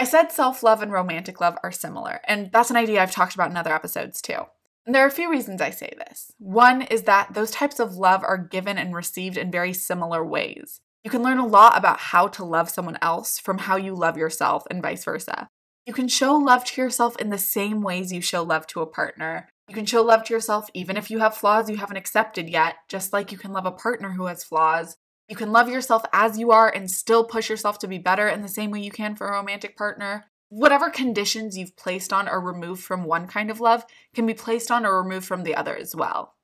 I 0.00 0.04
said 0.04 0.32
self 0.32 0.62
love 0.62 0.80
and 0.80 0.90
romantic 0.90 1.42
love 1.42 1.58
are 1.62 1.70
similar, 1.70 2.20
and 2.24 2.50
that's 2.50 2.70
an 2.70 2.76
idea 2.76 3.02
I've 3.02 3.10
talked 3.10 3.34
about 3.34 3.50
in 3.50 3.56
other 3.58 3.74
episodes 3.74 4.22
too. 4.22 4.46
And 4.86 4.94
there 4.94 5.04
are 5.04 5.08
a 5.08 5.10
few 5.10 5.30
reasons 5.30 5.60
I 5.60 5.70
say 5.70 5.92
this. 5.98 6.32
One 6.38 6.80
is 6.80 7.02
that 7.02 7.34
those 7.34 7.50
types 7.50 7.78
of 7.78 7.96
love 7.96 8.24
are 8.24 8.38
given 8.38 8.78
and 8.78 8.94
received 8.94 9.36
in 9.36 9.50
very 9.50 9.74
similar 9.74 10.24
ways. 10.24 10.80
You 11.02 11.10
can 11.10 11.22
learn 11.22 11.38
a 11.38 11.46
lot 11.46 11.78
about 11.78 11.98
how 11.98 12.28
to 12.28 12.44
love 12.44 12.68
someone 12.68 12.98
else 13.00 13.38
from 13.38 13.58
how 13.58 13.76
you 13.76 13.94
love 13.94 14.18
yourself, 14.18 14.64
and 14.70 14.82
vice 14.82 15.04
versa. 15.04 15.48
You 15.86 15.94
can 15.94 16.08
show 16.08 16.34
love 16.34 16.64
to 16.66 16.80
yourself 16.80 17.16
in 17.18 17.30
the 17.30 17.38
same 17.38 17.80
ways 17.80 18.12
you 18.12 18.20
show 18.20 18.42
love 18.42 18.66
to 18.68 18.82
a 18.82 18.86
partner. 18.86 19.48
You 19.66 19.74
can 19.74 19.86
show 19.86 20.02
love 20.02 20.24
to 20.24 20.34
yourself 20.34 20.68
even 20.74 20.96
if 20.96 21.10
you 21.10 21.20
have 21.20 21.36
flaws 21.36 21.70
you 21.70 21.76
haven't 21.76 21.96
accepted 21.96 22.50
yet, 22.50 22.76
just 22.88 23.12
like 23.12 23.32
you 23.32 23.38
can 23.38 23.52
love 23.52 23.66
a 23.66 23.72
partner 23.72 24.12
who 24.12 24.26
has 24.26 24.44
flaws. 24.44 24.96
You 25.28 25.36
can 25.36 25.52
love 25.52 25.68
yourself 25.68 26.02
as 26.12 26.38
you 26.38 26.50
are 26.50 26.68
and 26.68 26.90
still 26.90 27.24
push 27.24 27.48
yourself 27.48 27.78
to 27.78 27.88
be 27.88 27.98
better 27.98 28.28
in 28.28 28.42
the 28.42 28.48
same 28.48 28.70
way 28.70 28.80
you 28.80 28.90
can 28.90 29.16
for 29.16 29.28
a 29.28 29.32
romantic 29.32 29.76
partner. 29.76 30.26
Whatever 30.48 30.90
conditions 30.90 31.56
you've 31.56 31.76
placed 31.76 32.12
on 32.12 32.28
or 32.28 32.40
removed 32.40 32.82
from 32.82 33.04
one 33.04 33.26
kind 33.26 33.50
of 33.50 33.60
love 33.60 33.84
can 34.12 34.26
be 34.26 34.34
placed 34.34 34.70
on 34.70 34.84
or 34.84 35.00
removed 35.00 35.24
from 35.24 35.44
the 35.44 35.54
other 35.54 35.76
as 35.76 35.94
well. 35.94 36.34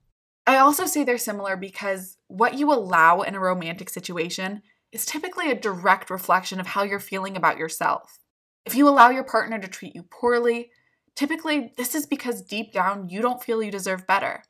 I 0.46 0.58
also 0.58 0.86
say 0.86 1.02
they're 1.02 1.18
similar 1.18 1.56
because 1.56 2.18
what 2.28 2.54
you 2.54 2.72
allow 2.72 3.22
in 3.22 3.34
a 3.34 3.40
romantic 3.40 3.90
situation 3.90 4.62
is 4.92 5.04
typically 5.04 5.50
a 5.50 5.56
direct 5.56 6.08
reflection 6.08 6.60
of 6.60 6.68
how 6.68 6.84
you're 6.84 7.00
feeling 7.00 7.36
about 7.36 7.58
yourself. 7.58 8.20
If 8.64 8.76
you 8.76 8.88
allow 8.88 9.10
your 9.10 9.24
partner 9.24 9.58
to 9.58 9.68
treat 9.68 9.96
you 9.96 10.04
poorly, 10.04 10.70
typically 11.16 11.72
this 11.76 11.94
is 11.94 12.06
because 12.06 12.42
deep 12.42 12.72
down 12.72 13.08
you 13.08 13.20
don't 13.20 13.42
feel 13.42 13.62
you 13.62 13.72
deserve 13.72 14.06
better. 14.06 14.44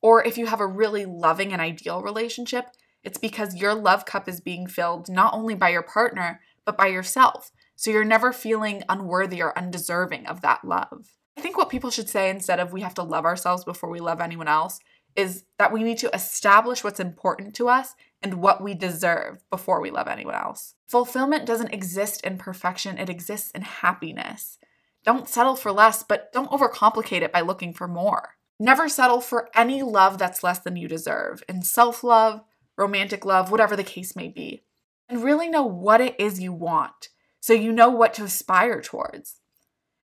Or 0.00 0.24
if 0.24 0.38
you 0.38 0.46
have 0.46 0.60
a 0.60 0.66
really 0.66 1.04
loving 1.04 1.52
and 1.52 1.60
ideal 1.60 2.02
relationship, 2.02 2.66
it's 3.04 3.18
because 3.18 3.56
your 3.56 3.74
love 3.74 4.06
cup 4.06 4.28
is 4.28 4.40
being 4.40 4.66
filled 4.66 5.10
not 5.10 5.34
only 5.34 5.54
by 5.54 5.68
your 5.68 5.82
partner, 5.82 6.40
but 6.64 6.76
by 6.76 6.86
yourself. 6.86 7.52
So 7.76 7.90
you're 7.90 8.04
never 8.04 8.32
feeling 8.32 8.82
unworthy 8.88 9.42
or 9.42 9.56
undeserving 9.58 10.26
of 10.26 10.40
that 10.40 10.64
love. 10.64 11.18
I 11.36 11.40
think 11.40 11.56
what 11.56 11.70
people 11.70 11.90
should 11.90 12.08
say 12.08 12.30
instead 12.30 12.60
of 12.60 12.72
we 12.72 12.82
have 12.82 12.94
to 12.94 13.02
love 13.02 13.24
ourselves 13.24 13.64
before 13.64 13.90
we 13.90 14.00
love 14.00 14.20
anyone 14.20 14.48
else 14.48 14.78
is 15.16 15.44
that 15.58 15.72
we 15.72 15.82
need 15.82 15.98
to 15.98 16.14
establish 16.14 16.82
what's 16.82 17.00
important 17.00 17.54
to 17.56 17.68
us 17.68 17.94
and 18.22 18.34
what 18.34 18.62
we 18.62 18.74
deserve 18.74 19.42
before 19.50 19.80
we 19.80 19.90
love 19.90 20.08
anyone 20.08 20.34
else. 20.34 20.74
Fulfillment 20.86 21.46
doesn't 21.46 21.72
exist 21.72 22.24
in 22.24 22.38
perfection, 22.38 22.98
it 22.98 23.08
exists 23.08 23.50
in 23.50 23.62
happiness. 23.62 24.58
Don't 25.04 25.28
settle 25.28 25.56
for 25.56 25.72
less, 25.72 26.02
but 26.02 26.32
don't 26.32 26.50
overcomplicate 26.50 27.22
it 27.22 27.32
by 27.32 27.40
looking 27.40 27.72
for 27.74 27.88
more. 27.88 28.36
Never 28.58 28.88
settle 28.88 29.20
for 29.20 29.48
any 29.54 29.82
love 29.82 30.18
that's 30.18 30.44
less 30.44 30.60
than 30.60 30.76
you 30.76 30.86
deserve 30.86 31.42
in 31.48 31.62
self 31.62 32.04
love, 32.04 32.42
romantic 32.76 33.24
love, 33.24 33.50
whatever 33.50 33.74
the 33.74 33.82
case 33.82 34.14
may 34.14 34.28
be. 34.28 34.62
And 35.08 35.24
really 35.24 35.48
know 35.48 35.66
what 35.66 36.00
it 36.00 36.14
is 36.18 36.40
you 36.40 36.52
want 36.52 37.08
so 37.42 37.52
you 37.52 37.72
know 37.72 37.90
what 37.90 38.14
to 38.14 38.24
aspire 38.24 38.80
towards. 38.80 39.40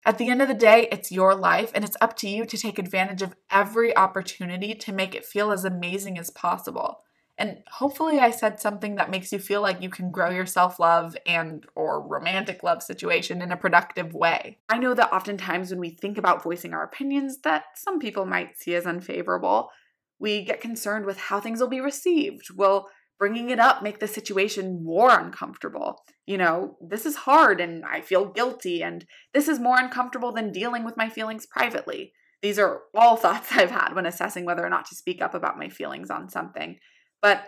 At 0.07 0.19
the 0.19 0.29
end 0.29 0.41
of 0.41 0.47
the 0.47 0.53
day, 0.53 0.87
it's 0.89 1.11
your 1.11 1.35
life, 1.35 1.69
and 1.75 1.83
it's 1.83 1.97
up 1.99 2.15
to 2.19 2.29
you 2.29 2.45
to 2.45 2.57
take 2.57 2.79
advantage 2.79 3.21
of 3.21 3.35
every 3.51 3.95
opportunity 3.97 4.73
to 4.73 4.93
make 4.93 5.13
it 5.13 5.25
feel 5.25 5.51
as 5.51 5.65
amazing 5.65 6.17
as 6.17 6.29
possible. 6.29 7.01
And 7.37 7.57
hopefully 7.69 8.17
I 8.17 8.31
said 8.31 8.61
something 8.61 8.95
that 8.95 9.09
makes 9.09 9.33
you 9.33 9.39
feel 9.39 9.61
like 9.61 9.81
you 9.81 9.89
can 9.89 10.09
grow 10.09 10.29
your 10.29 10.45
self-love 10.45 11.17
and 11.25 11.65
or 11.75 12.01
romantic 12.01 12.63
love 12.63 12.81
situation 12.81 13.41
in 13.41 13.51
a 13.51 13.57
productive 13.57 14.13
way. 14.13 14.59
I 14.69 14.77
know 14.77 14.93
that 14.93 15.11
oftentimes 15.11 15.71
when 15.71 15.81
we 15.81 15.89
think 15.89 16.17
about 16.17 16.41
voicing 16.41 16.73
our 16.73 16.83
opinions 16.83 17.39
that 17.39 17.65
some 17.75 17.99
people 17.99 18.25
might 18.25 18.57
see 18.57 18.75
as 18.75 18.85
unfavorable, 18.85 19.71
we 20.19 20.45
get 20.45 20.61
concerned 20.61 21.05
with 21.05 21.17
how 21.17 21.41
things 21.41 21.59
will 21.59 21.67
be 21.67 21.81
received. 21.81 22.49
Will 22.55 22.87
bringing 23.19 23.49
it 23.49 23.60
up 23.60 23.82
make 23.82 23.99
the 23.99 24.08
situation 24.08 24.84
more 24.84 25.17
uncomfortable? 25.17 26.03
You 26.25 26.38
know, 26.38 26.77
this 26.82 27.06
is 27.06 27.15
hard 27.15 27.62
and 27.62 27.86
I 27.86 28.01
feel 28.01 28.25
guilty 28.25 28.84
and 28.84 29.06
this 29.34 29.47
is 29.47 29.60
more 29.60 29.80
uncomfortable 29.80 30.32
than 30.32 30.51
dealing 30.51 30.84
with 30.84 30.97
my 30.97 31.10
feelings 31.10 31.45
privately. 31.45 32.13
These 32.41 32.60
are 32.60 32.82
all 32.95 33.15
thoughts 33.17 33.49
I've 33.51 33.71
had 33.71 33.93
when 33.93 34.06
assessing 34.06 34.45
whether 34.45 34.65
or 34.65 34.69
not 34.69 34.86
to 34.88 34.95
speak 34.95 35.21
up 35.21 35.34
about 35.34 35.58
my 35.58 35.69
feelings 35.69 36.10
on 36.10 36.30
something. 36.30 36.77
But 37.21 37.43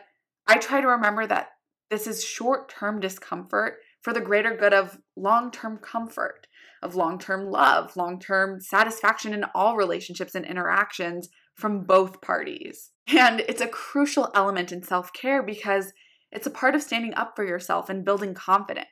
I 0.48 0.58
try 0.58 0.82
to 0.82 0.88
remember 0.88 1.28
that 1.28 1.50
this 1.90 2.08
is 2.08 2.24
short 2.24 2.70
term 2.70 3.00
discomfort 3.00 3.78
for 4.02 4.14
the 4.14 4.22
greater 4.22 4.56
good 4.56 4.74
of 4.74 4.98
long 5.16 5.52
term 5.52 5.78
comfort, 5.78 6.48
of 6.82 6.96
long 6.96 7.20
term 7.20 7.50
love, 7.50 7.96
long 7.96 8.20
term 8.20 8.62
satisfaction 8.62 9.34
in 9.34 9.46
all 9.54 9.76
relationships 9.76 10.36
and 10.36 10.46
interactions 10.46 11.30
from 11.60 11.82
both 11.82 12.22
parties. 12.22 12.92
And 13.08 13.40
it's 13.42 13.62
a 13.62 13.68
crucial 13.68 14.30
element 14.36 14.72
in 14.72 14.84
self 14.84 15.12
care 15.14 15.42
because 15.42 15.94
it's 16.32 16.48
a 16.48 16.52
part 16.52 16.76
of 16.76 16.84
standing 16.84 17.14
up 17.16 17.36
for 17.36 17.44
yourself 17.44 17.90
and 17.90 18.06
building 18.06 18.34
confidence. 18.34 18.88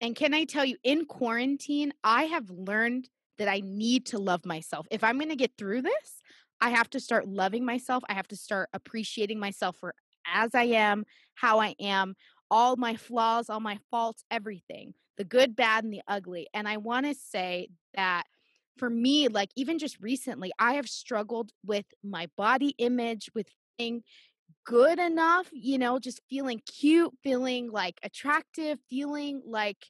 And 0.00 0.16
can 0.16 0.32
I 0.32 0.44
tell 0.44 0.64
you, 0.64 0.76
in 0.82 1.04
quarantine, 1.04 1.92
I 2.02 2.24
have 2.24 2.48
learned 2.48 3.10
that 3.38 3.48
I 3.48 3.60
need 3.62 4.06
to 4.06 4.18
love 4.18 4.46
myself. 4.46 4.86
If 4.90 5.04
I'm 5.04 5.18
going 5.18 5.28
to 5.28 5.36
get 5.36 5.52
through 5.58 5.82
this, 5.82 6.22
I 6.60 6.70
have 6.70 6.88
to 6.90 7.00
start 7.00 7.28
loving 7.28 7.64
myself. 7.64 8.02
I 8.08 8.14
have 8.14 8.28
to 8.28 8.36
start 8.36 8.70
appreciating 8.72 9.38
myself 9.38 9.76
for 9.76 9.94
as 10.26 10.54
I 10.54 10.64
am, 10.64 11.04
how 11.34 11.60
I 11.60 11.74
am, 11.80 12.14
all 12.50 12.76
my 12.76 12.96
flaws, 12.96 13.48
all 13.48 13.60
my 13.60 13.78
faults, 13.90 14.24
everything 14.30 14.94
the 15.16 15.24
good, 15.24 15.54
bad, 15.54 15.84
and 15.84 15.92
the 15.92 16.00
ugly. 16.08 16.46
And 16.54 16.66
I 16.66 16.78
want 16.78 17.04
to 17.04 17.14
say 17.14 17.68
that 17.94 18.24
for 18.80 18.90
me, 18.90 19.28
like 19.28 19.50
even 19.56 19.78
just 19.78 20.00
recently, 20.00 20.52
I 20.58 20.74
have 20.74 20.88
struggled 20.90 21.52
with 21.64 21.86
my 22.04 22.28
body 22.36 22.74
image, 22.78 23.30
with 23.36 23.48
being 23.78 24.04
good 24.64 24.98
enough, 24.98 25.48
you 25.52 25.78
know, 25.78 25.98
just 25.98 26.20
feeling 26.28 26.60
cute, 26.66 27.12
feeling 27.22 27.70
like 27.70 28.00
attractive, 28.02 28.78
feeling 28.88 29.42
like 29.46 29.86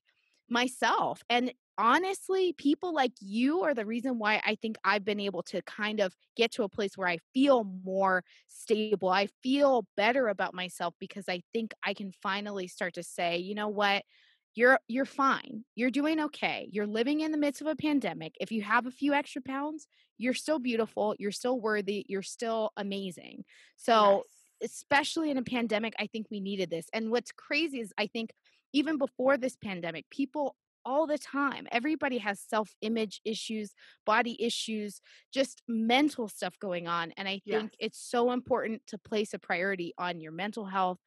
myself. 0.48 1.22
And 1.30 1.52
honestly, 1.78 2.52
people 2.52 2.94
like 2.94 3.12
you 3.20 3.62
are 3.62 3.74
the 3.74 3.86
reason 3.86 4.18
why 4.18 4.40
I 4.44 4.56
think 4.56 4.76
I've 4.84 5.04
been 5.04 5.20
able 5.20 5.42
to 5.44 5.62
kind 5.62 6.00
of 6.00 6.14
get 6.36 6.52
to 6.52 6.64
a 6.64 6.68
place 6.68 6.96
where 6.96 7.08
I 7.08 7.18
feel 7.32 7.64
more 7.64 8.24
stable. 8.48 9.08
I 9.08 9.28
feel 9.42 9.86
better 9.96 10.28
about 10.28 10.54
myself 10.54 10.94
because 10.98 11.28
I 11.28 11.42
think 11.52 11.72
I 11.84 11.94
can 11.94 12.12
finally 12.12 12.68
start 12.68 12.94
to 12.94 13.02
say, 13.02 13.38
you 13.38 13.54
know 13.54 13.68
what? 13.68 14.04
You're 14.54 14.80
you're 14.88 15.04
fine. 15.04 15.64
You're 15.76 15.90
doing 15.90 16.20
okay. 16.20 16.68
You're 16.72 16.86
living 16.86 17.20
in 17.20 17.32
the 17.32 17.38
midst 17.38 17.60
of 17.60 17.66
a 17.68 17.76
pandemic. 17.76 18.34
If 18.40 18.50
you 18.50 18.62
have 18.62 18.86
a 18.86 18.90
few 18.90 19.14
extra 19.14 19.40
pounds, 19.42 19.86
you're 20.18 20.34
still 20.34 20.58
beautiful, 20.58 21.14
you're 21.18 21.30
still 21.32 21.60
worthy, 21.60 22.04
you're 22.08 22.22
still 22.22 22.72
amazing. 22.76 23.44
So, 23.76 24.24
especially 24.62 25.30
in 25.30 25.38
a 25.38 25.42
pandemic, 25.42 25.94
I 25.98 26.06
think 26.06 26.26
we 26.30 26.40
needed 26.40 26.68
this. 26.70 26.88
And 26.92 27.10
what's 27.10 27.32
crazy 27.32 27.80
is 27.80 27.92
I 27.96 28.06
think 28.08 28.32
even 28.72 28.98
before 28.98 29.36
this 29.36 29.56
pandemic, 29.56 30.10
people 30.10 30.56
all 30.84 31.06
the 31.06 31.18
time, 31.18 31.66
everybody 31.70 32.18
has 32.18 32.40
self 32.40 32.74
image 32.80 33.20
issues, 33.24 33.74
body 34.04 34.36
issues, 34.42 35.00
just 35.32 35.62
mental 35.68 36.26
stuff 36.28 36.58
going 36.58 36.88
on. 36.88 37.12
And 37.16 37.28
I 37.28 37.40
think 37.50 37.72
Yes. 37.72 37.78
it's 37.78 37.98
so 37.98 38.32
important 38.32 38.86
to 38.88 38.98
place 38.98 39.32
a 39.32 39.38
priority 39.38 39.92
on 39.98 40.20
your 40.20 40.32
mental 40.32 40.66
health, 40.66 40.98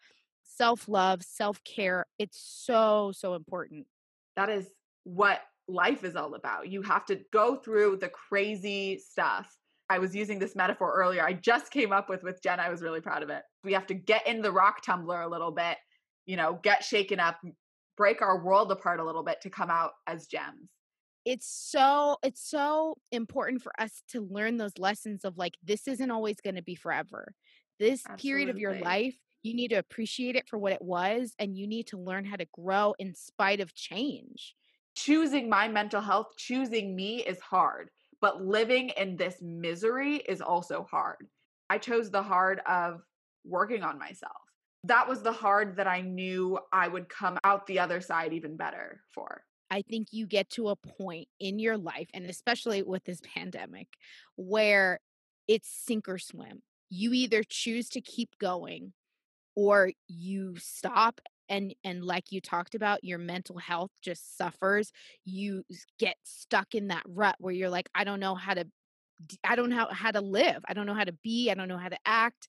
self 0.44 0.88
love, 0.88 1.24
self 1.24 1.64
care. 1.64 2.06
It's 2.20 2.40
so, 2.40 3.12
so 3.16 3.34
important. 3.36 3.88
That 4.36 4.50
is 4.50 4.68
what 5.04 5.42
life 5.68 6.04
is 6.04 6.16
all 6.16 6.36
about. 6.36 6.70
You 6.70 6.82
have 6.82 7.06
to 7.06 7.20
go 7.32 7.56
through 7.56 7.98
the 7.98 8.10
crazy 8.10 8.98
stuff. 9.00 9.56
I 9.90 10.00
was 10.00 10.16
using 10.16 10.40
this 10.40 10.56
metaphor 10.56 10.94
earlier. 10.94 11.24
I 11.24 11.34
just 11.34 11.72
came 11.72 11.92
up 11.92 12.10
with 12.10 12.24
with 12.24 12.42
Jen. 12.42 12.60
I 12.60 12.70
was 12.70 12.82
really 12.82 13.02
proud 13.02 13.22
of 13.24 13.30
it. 13.30 13.44
We 13.64 13.74
have 13.74 13.86
to 13.88 13.94
get 13.94 14.26
in 14.28 14.42
the 14.42 14.52
rock 14.52 14.82
tumbler 14.84 15.22
a 15.22 15.28
little 15.28 15.52
bit, 15.52 15.78
you 16.26 16.38
know, 16.38 16.60
get 16.64 16.84
shaken 16.84 17.20
up, 17.20 17.38
break 17.98 18.22
our 18.22 18.44
world 18.44 18.72
apart 18.72 19.00
a 19.00 19.04
little 19.04 19.24
bit 19.24 19.42
to 19.42 19.50
come 19.50 19.70
out 19.70 19.92
as 20.08 20.28
gems. 20.28 20.70
it's 21.26 21.48
so 21.48 22.18
it's 22.24 22.42
so 22.42 22.96
important 23.12 23.62
for 23.62 23.72
us 23.80 24.04
to 24.10 24.28
learn 24.30 24.58
those 24.58 24.78
lessons 24.78 25.24
of 25.24 25.38
like 25.38 25.58
this 25.64 25.88
isn't 25.88 26.12
always 26.12 26.38
going 26.42 26.56
to 26.56 26.62
be 26.64 26.76
forever 26.76 27.34
this 27.80 28.04
period 28.18 28.50
of 28.50 28.58
your 28.58 28.80
life 28.80 29.16
You 29.44 29.54
need 29.54 29.70
to 29.70 29.76
appreciate 29.76 30.38
it 30.38 30.48
for 30.48 30.58
what 30.58 30.72
it 30.72 30.82
was, 30.82 31.36
and 31.38 31.58
you 31.58 31.68
need 31.68 31.88
to 31.88 31.98
learn 31.98 32.24
how 32.24 32.38
to 32.38 32.48
grow 32.54 32.96
in 32.98 33.14
spite 33.14 33.60
of 33.60 33.76
change. 33.76 34.56
Choosing 34.96 35.50
my 35.50 35.68
mental 35.68 36.00
health, 36.00 36.28
choosing 36.38 36.96
me 36.96 37.18
is 37.18 37.42
hard, 37.42 37.90
but 38.22 38.42
living 38.42 38.90
in 38.96 39.18
this 39.18 39.36
misery 39.42 40.16
is 40.16 40.40
also 40.40 40.88
hard. 40.90 41.28
I 41.70 41.78
chose 41.78 42.10
the 42.10 42.24
hard 42.24 42.62
of 42.66 43.02
working 43.44 43.84
on 43.84 44.00
myself. 44.00 44.32
That 44.86 45.10
was 45.10 45.22
the 45.22 45.34
hard 45.34 45.76
that 45.76 45.88
I 45.88 46.02
knew 46.02 46.58
I 46.72 46.88
would 46.88 47.10
come 47.10 47.38
out 47.44 47.68
the 47.68 47.80
other 47.80 48.00
side 48.00 48.32
even 48.32 48.56
better 48.56 49.02
for. 49.14 49.44
I 49.70 49.82
think 49.82 50.10
you 50.12 50.26
get 50.26 50.50
to 50.52 50.70
a 50.70 50.76
point 50.78 51.28
in 51.42 51.60
your 51.60 51.78
life, 51.78 52.08
and 52.14 52.26
especially 52.30 52.82
with 52.82 53.04
this 53.04 53.20
pandemic, 53.36 53.88
where 54.38 55.02
it's 55.50 55.68
sink 55.68 56.08
or 56.08 56.18
swim. 56.18 56.62
You 56.90 57.12
either 57.12 57.44
choose 57.44 57.90
to 57.90 58.02
keep 58.02 58.38
going 58.40 58.94
or 59.56 59.92
you 60.08 60.56
stop 60.58 61.20
and 61.50 61.74
and 61.84 62.04
like 62.04 62.32
you 62.32 62.42
talked 62.42 62.76
about 62.76 63.04
your 63.04 63.18
mental 63.18 63.58
health 63.58 63.92
just 64.02 64.38
suffers 64.38 64.92
you 65.26 65.64
get 66.00 66.16
stuck 66.24 66.74
in 66.74 66.88
that 66.88 67.04
rut 67.06 67.36
where 67.40 67.54
you're 67.54 67.70
like 67.70 67.90
i 67.94 68.04
don't 68.04 68.20
know 68.20 68.36
how 68.36 68.54
to 68.54 68.66
i 69.44 69.56
don't 69.56 69.70
know 69.70 69.88
how 69.92 70.12
to 70.12 70.22
live 70.22 70.64
i 70.68 70.74
don't 70.74 70.86
know 70.86 70.94
how 70.94 71.04
to 71.04 71.16
be 71.24 71.52
i 71.52 71.54
don't 71.54 71.68
know 71.68 71.78
how 71.78 71.90
to 71.90 71.98
act 72.06 72.48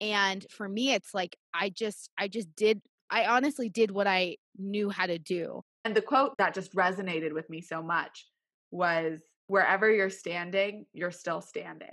and 0.00 0.44
for 0.50 0.68
me 0.68 0.92
it's 0.92 1.14
like 1.14 1.36
i 1.54 1.70
just 1.70 2.10
i 2.18 2.26
just 2.26 2.54
did 2.56 2.80
i 3.10 3.26
honestly 3.26 3.68
did 3.68 3.90
what 3.90 4.06
i 4.06 4.36
knew 4.58 4.90
how 4.90 5.06
to 5.06 5.18
do 5.18 5.62
and 5.84 5.94
the 5.94 6.02
quote 6.02 6.36
that 6.38 6.54
just 6.54 6.74
resonated 6.74 7.32
with 7.32 7.48
me 7.50 7.60
so 7.60 7.82
much 7.82 8.26
was 8.70 9.20
wherever 9.46 9.90
you're 9.90 10.10
standing, 10.10 10.86
you're 10.92 11.10
still 11.10 11.40
standing. 11.40 11.88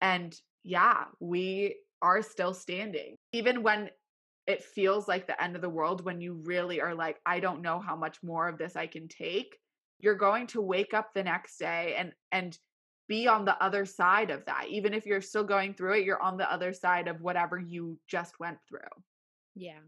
And 0.00 0.34
yeah, 0.64 1.04
we 1.20 1.76
are 2.00 2.22
still 2.22 2.54
standing. 2.54 3.16
Even 3.32 3.62
when 3.62 3.90
it 4.46 4.62
feels 4.62 5.08
like 5.08 5.26
the 5.26 5.42
end 5.42 5.56
of 5.56 5.62
the 5.62 5.68
world, 5.68 6.04
when 6.04 6.20
you 6.20 6.34
really 6.44 6.80
are 6.80 6.94
like, 6.94 7.20
I 7.24 7.40
don't 7.40 7.62
know 7.62 7.78
how 7.78 7.96
much 7.96 8.22
more 8.22 8.48
of 8.48 8.58
this 8.58 8.76
I 8.76 8.86
can 8.86 9.08
take, 9.08 9.56
you're 10.00 10.16
going 10.16 10.48
to 10.48 10.60
wake 10.60 10.94
up 10.94 11.14
the 11.14 11.22
next 11.22 11.58
day 11.58 11.94
and 11.96 12.12
and 12.32 12.58
be 13.08 13.28
on 13.28 13.44
the 13.44 13.62
other 13.62 13.84
side 13.84 14.30
of 14.30 14.44
that. 14.46 14.66
Even 14.68 14.94
if 14.94 15.06
you're 15.06 15.20
still 15.20 15.44
going 15.44 15.74
through 15.74 15.94
it, 15.94 16.04
you're 16.04 16.22
on 16.22 16.36
the 16.36 16.50
other 16.50 16.72
side 16.72 17.08
of 17.08 17.20
whatever 17.20 17.58
you 17.58 17.98
just 18.08 18.38
went 18.40 18.58
through. 18.68 18.80
Yeah. 19.54 19.80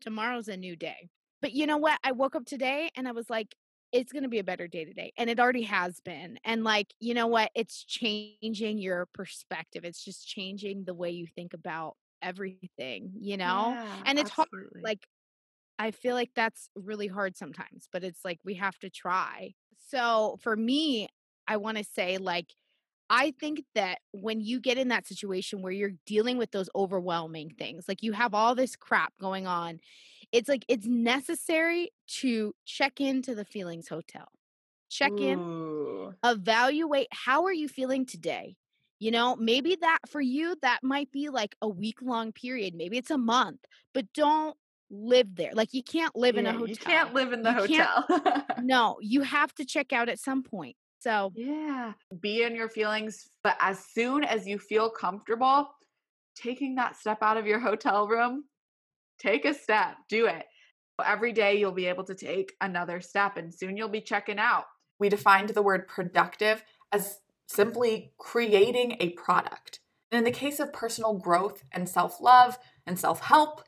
Tomorrow's 0.00 0.48
a 0.48 0.56
new 0.56 0.76
day. 0.76 1.08
But 1.40 1.52
you 1.52 1.66
know 1.66 1.76
what? 1.78 1.98
I 2.04 2.12
woke 2.12 2.36
up 2.36 2.44
today 2.44 2.90
and 2.96 3.08
I 3.08 3.12
was 3.12 3.28
like, 3.30 3.54
it's 3.90 4.12
going 4.12 4.22
to 4.22 4.28
be 4.28 4.38
a 4.38 4.44
better 4.44 4.68
day 4.68 4.84
today. 4.84 5.12
And 5.16 5.30
it 5.30 5.40
already 5.40 5.62
has 5.62 6.00
been. 6.00 6.38
And 6.44 6.62
like, 6.62 6.92
you 7.00 7.14
know 7.14 7.26
what? 7.26 7.50
It's 7.54 7.84
changing 7.84 8.78
your 8.78 9.08
perspective. 9.14 9.84
It's 9.84 10.04
just 10.04 10.28
changing 10.28 10.84
the 10.84 10.94
way 10.94 11.10
you 11.10 11.26
think 11.26 11.54
about 11.54 11.96
everything, 12.22 13.12
you 13.20 13.36
know? 13.36 13.78
Yeah, 13.78 14.04
and 14.04 14.18
it's 14.18 14.30
absolutely. 14.30 14.30
hard. 14.30 14.48
Like, 14.82 15.06
I 15.78 15.90
feel 15.92 16.14
like 16.14 16.32
that's 16.34 16.68
really 16.74 17.06
hard 17.06 17.36
sometimes, 17.36 17.88
but 17.92 18.04
it's 18.04 18.24
like 18.24 18.40
we 18.44 18.54
have 18.54 18.78
to 18.80 18.90
try. 18.90 19.54
So 19.78 20.38
for 20.40 20.56
me, 20.56 21.08
I 21.46 21.56
want 21.56 21.78
to 21.78 21.84
say, 21.84 22.18
like, 22.18 22.54
I 23.10 23.32
think 23.40 23.64
that 23.74 24.00
when 24.12 24.40
you 24.40 24.60
get 24.60 24.78
in 24.78 24.88
that 24.88 25.06
situation 25.06 25.62
where 25.62 25.72
you're 25.72 25.92
dealing 26.06 26.38
with 26.38 26.52
those 26.52 26.70
overwhelming 26.76 27.50
things, 27.50 27.86
like 27.88 28.02
you 28.02 28.12
have 28.12 28.34
all 28.34 28.54
this 28.54 28.76
crap 28.76 29.14
going 29.20 29.46
on, 29.46 29.80
it's 30.32 30.48
like 30.48 30.64
it's 30.68 30.86
necessary 30.86 31.90
to 32.08 32.54
check 32.66 33.00
into 33.00 33.34
the 33.34 33.44
feelings 33.46 33.88
hotel. 33.88 34.28
Check 34.90 35.20
in, 35.20 35.38
evaluate 36.24 37.08
how 37.12 37.44
are 37.44 37.52
you 37.52 37.68
feeling 37.68 38.06
today? 38.06 38.56
You 38.98 39.10
know, 39.10 39.36
maybe 39.36 39.76
that 39.80 39.98
for 40.08 40.20
you 40.20 40.56
that 40.62 40.80
might 40.82 41.10
be 41.12 41.28
like 41.28 41.54
a 41.62 41.68
week 41.68 42.02
long 42.02 42.32
period, 42.32 42.74
maybe 42.74 42.98
it's 42.98 43.10
a 43.10 43.18
month, 43.18 43.60
but 43.94 44.12
don't 44.12 44.56
live 44.90 45.36
there. 45.36 45.52
Like 45.54 45.72
you 45.72 45.82
can't 45.82 46.14
live 46.16 46.36
in 46.36 46.46
a 46.46 46.52
hotel. 46.52 46.68
You 46.68 46.76
can't 46.76 47.14
live 47.14 47.32
in 47.32 47.42
the 47.42 47.50
You 47.50 47.82
hotel. 47.82 48.44
No, 48.62 48.98
you 49.00 49.22
have 49.22 49.54
to 49.54 49.64
check 49.64 49.92
out 49.92 50.08
at 50.08 50.18
some 50.18 50.42
point. 50.42 50.76
So, 51.00 51.32
yeah. 51.36 51.92
Be 52.20 52.42
in 52.42 52.56
your 52.56 52.68
feelings, 52.68 53.28
but 53.44 53.56
as 53.60 53.84
soon 53.92 54.24
as 54.24 54.46
you 54.46 54.58
feel 54.58 54.90
comfortable 54.90 55.68
taking 56.34 56.74
that 56.76 56.96
step 56.96 57.18
out 57.22 57.36
of 57.36 57.46
your 57.46 57.58
hotel 57.58 58.06
room, 58.06 58.44
take 59.18 59.44
a 59.44 59.54
step, 59.54 59.96
do 60.08 60.26
it. 60.26 60.44
Every 61.04 61.32
day 61.32 61.58
you'll 61.58 61.72
be 61.72 61.86
able 61.86 62.04
to 62.04 62.14
take 62.14 62.54
another 62.60 63.00
step 63.00 63.36
and 63.36 63.54
soon 63.54 63.76
you'll 63.76 63.88
be 63.88 64.00
checking 64.00 64.38
out. 64.38 64.64
We 64.98 65.08
defined 65.08 65.50
the 65.50 65.62
word 65.62 65.86
productive 65.86 66.62
as 66.92 67.18
simply 67.48 68.12
creating 68.18 68.96
a 69.00 69.10
product. 69.10 69.80
And 70.12 70.18
in 70.18 70.24
the 70.24 70.30
case 70.30 70.60
of 70.60 70.72
personal 70.72 71.14
growth 71.14 71.64
and 71.72 71.88
self 71.88 72.20
love 72.20 72.58
and 72.86 72.98
self 72.98 73.20
help, 73.20 73.62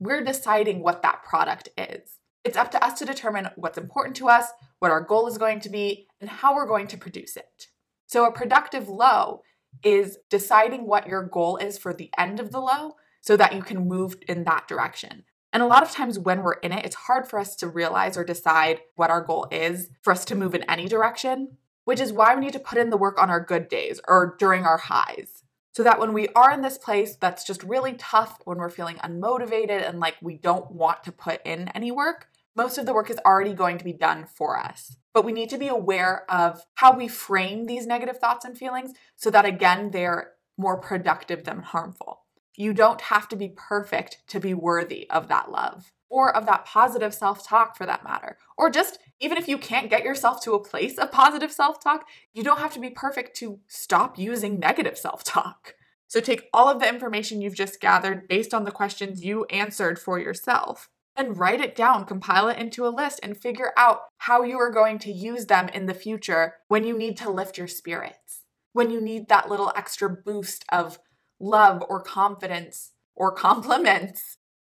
we're 0.00 0.24
deciding 0.24 0.80
what 0.80 1.02
that 1.02 1.22
product 1.22 1.68
is. 1.78 2.18
It's 2.44 2.56
up 2.56 2.70
to 2.72 2.84
us 2.84 2.98
to 2.98 3.04
determine 3.04 3.48
what's 3.56 3.78
important 3.78 4.16
to 4.16 4.28
us, 4.28 4.46
what 4.78 4.90
our 4.90 5.00
goal 5.00 5.26
is 5.26 5.38
going 5.38 5.60
to 5.60 5.70
be, 5.70 6.06
and 6.20 6.28
how 6.28 6.54
we're 6.54 6.66
going 6.66 6.86
to 6.88 6.98
produce 6.98 7.36
it. 7.36 7.68
So, 8.06 8.24
a 8.24 8.32
productive 8.32 8.88
low 8.88 9.42
is 9.82 10.18
deciding 10.30 10.86
what 10.86 11.06
your 11.06 11.22
goal 11.22 11.56
is 11.56 11.76
for 11.76 11.92
the 11.92 12.10
end 12.16 12.40
of 12.40 12.52
the 12.52 12.60
low 12.60 12.96
so 13.20 13.36
that 13.36 13.54
you 13.54 13.62
can 13.62 13.88
move 13.88 14.16
in 14.28 14.44
that 14.44 14.68
direction. 14.68 15.24
And 15.52 15.62
a 15.62 15.66
lot 15.66 15.82
of 15.82 15.90
times 15.90 16.18
when 16.18 16.42
we're 16.42 16.54
in 16.54 16.72
it, 16.72 16.84
it's 16.84 16.94
hard 16.94 17.26
for 17.26 17.38
us 17.38 17.56
to 17.56 17.66
realize 17.66 18.16
or 18.16 18.24
decide 18.24 18.80
what 18.94 19.10
our 19.10 19.22
goal 19.22 19.48
is 19.50 19.90
for 20.02 20.12
us 20.12 20.24
to 20.26 20.34
move 20.34 20.54
in 20.54 20.62
any 20.64 20.86
direction, 20.86 21.56
which 21.86 22.00
is 22.00 22.12
why 22.12 22.34
we 22.34 22.40
need 22.40 22.52
to 22.52 22.58
put 22.58 22.78
in 22.78 22.90
the 22.90 22.96
work 22.96 23.16
on 23.16 23.30
our 23.30 23.40
good 23.40 23.68
days 23.68 24.00
or 24.08 24.34
during 24.40 24.64
our 24.64 24.76
highs. 24.76 25.44
So 25.72 25.84
that 25.84 26.00
when 26.00 26.12
we 26.12 26.28
are 26.34 26.50
in 26.50 26.60
this 26.60 26.78
place 26.78 27.14
that's 27.14 27.44
just 27.44 27.62
really 27.62 27.92
tough, 27.94 28.40
when 28.44 28.58
we're 28.58 28.70
feeling 28.70 28.96
unmotivated 28.96 29.88
and 29.88 30.00
like 30.00 30.16
we 30.20 30.36
don't 30.36 30.72
want 30.72 31.04
to 31.04 31.12
put 31.12 31.40
in 31.46 31.68
any 31.68 31.92
work, 31.92 32.26
most 32.56 32.76
of 32.76 32.86
the 32.86 32.94
work 32.94 33.08
is 33.08 33.20
already 33.24 33.52
going 33.52 33.78
to 33.78 33.84
be 33.84 33.92
done 33.92 34.26
for 34.26 34.58
us. 34.58 34.96
But 35.14 35.24
we 35.24 35.32
need 35.32 35.48
to 35.50 35.58
be 35.58 35.68
aware 35.68 36.28
of 36.28 36.62
how 36.74 36.96
we 36.96 37.06
frame 37.06 37.66
these 37.66 37.86
negative 37.86 38.18
thoughts 38.18 38.44
and 38.44 38.58
feelings 38.58 38.92
so 39.14 39.30
that, 39.30 39.44
again, 39.44 39.92
they're 39.92 40.32
more 40.58 40.78
productive 40.78 41.44
than 41.44 41.60
harmful. 41.60 42.22
You 42.56 42.72
don't 42.72 43.02
have 43.02 43.28
to 43.28 43.36
be 43.36 43.52
perfect 43.54 44.22
to 44.28 44.40
be 44.40 44.54
worthy 44.54 45.08
of 45.10 45.28
that 45.28 45.52
love 45.52 45.92
or 46.08 46.34
of 46.34 46.46
that 46.46 46.64
positive 46.64 47.14
self 47.14 47.46
talk 47.46 47.76
for 47.76 47.86
that 47.86 48.04
matter. 48.04 48.38
Or 48.56 48.70
just 48.70 48.98
even 49.20 49.38
if 49.38 49.48
you 49.48 49.58
can't 49.58 49.90
get 49.90 50.04
yourself 50.04 50.42
to 50.42 50.54
a 50.54 50.62
place 50.62 50.98
of 50.98 51.12
positive 51.12 51.52
self 51.52 51.82
talk, 51.82 52.06
you 52.32 52.42
don't 52.42 52.60
have 52.60 52.74
to 52.74 52.80
be 52.80 52.90
perfect 52.90 53.36
to 53.38 53.60
stop 53.66 54.18
using 54.18 54.58
negative 54.58 54.98
self 54.98 55.24
talk. 55.24 55.74
So 56.08 56.20
take 56.20 56.48
all 56.52 56.68
of 56.68 56.80
the 56.80 56.88
information 56.88 57.40
you've 57.40 57.54
just 57.54 57.80
gathered 57.80 58.28
based 58.28 58.54
on 58.54 58.64
the 58.64 58.70
questions 58.70 59.24
you 59.24 59.44
answered 59.46 59.98
for 59.98 60.18
yourself 60.18 60.88
and 61.16 61.38
write 61.38 61.60
it 61.60 61.74
down, 61.74 62.04
compile 62.04 62.48
it 62.48 62.58
into 62.58 62.86
a 62.86 62.88
list, 62.88 63.18
and 63.22 63.36
figure 63.36 63.72
out 63.76 64.02
how 64.18 64.42
you 64.42 64.58
are 64.58 64.70
going 64.70 64.98
to 65.00 65.10
use 65.10 65.46
them 65.46 65.68
in 65.70 65.86
the 65.86 65.94
future 65.94 66.54
when 66.68 66.84
you 66.84 66.96
need 66.96 67.16
to 67.16 67.30
lift 67.30 67.58
your 67.58 67.66
spirits, 67.66 68.42
when 68.72 68.90
you 68.90 69.00
need 69.00 69.28
that 69.28 69.48
little 69.48 69.72
extra 69.74 70.08
boost 70.10 70.64
of 70.70 70.98
love 71.40 71.82
or 71.88 72.00
confidence 72.02 72.92
or 73.14 73.32
compliments. 73.32 74.35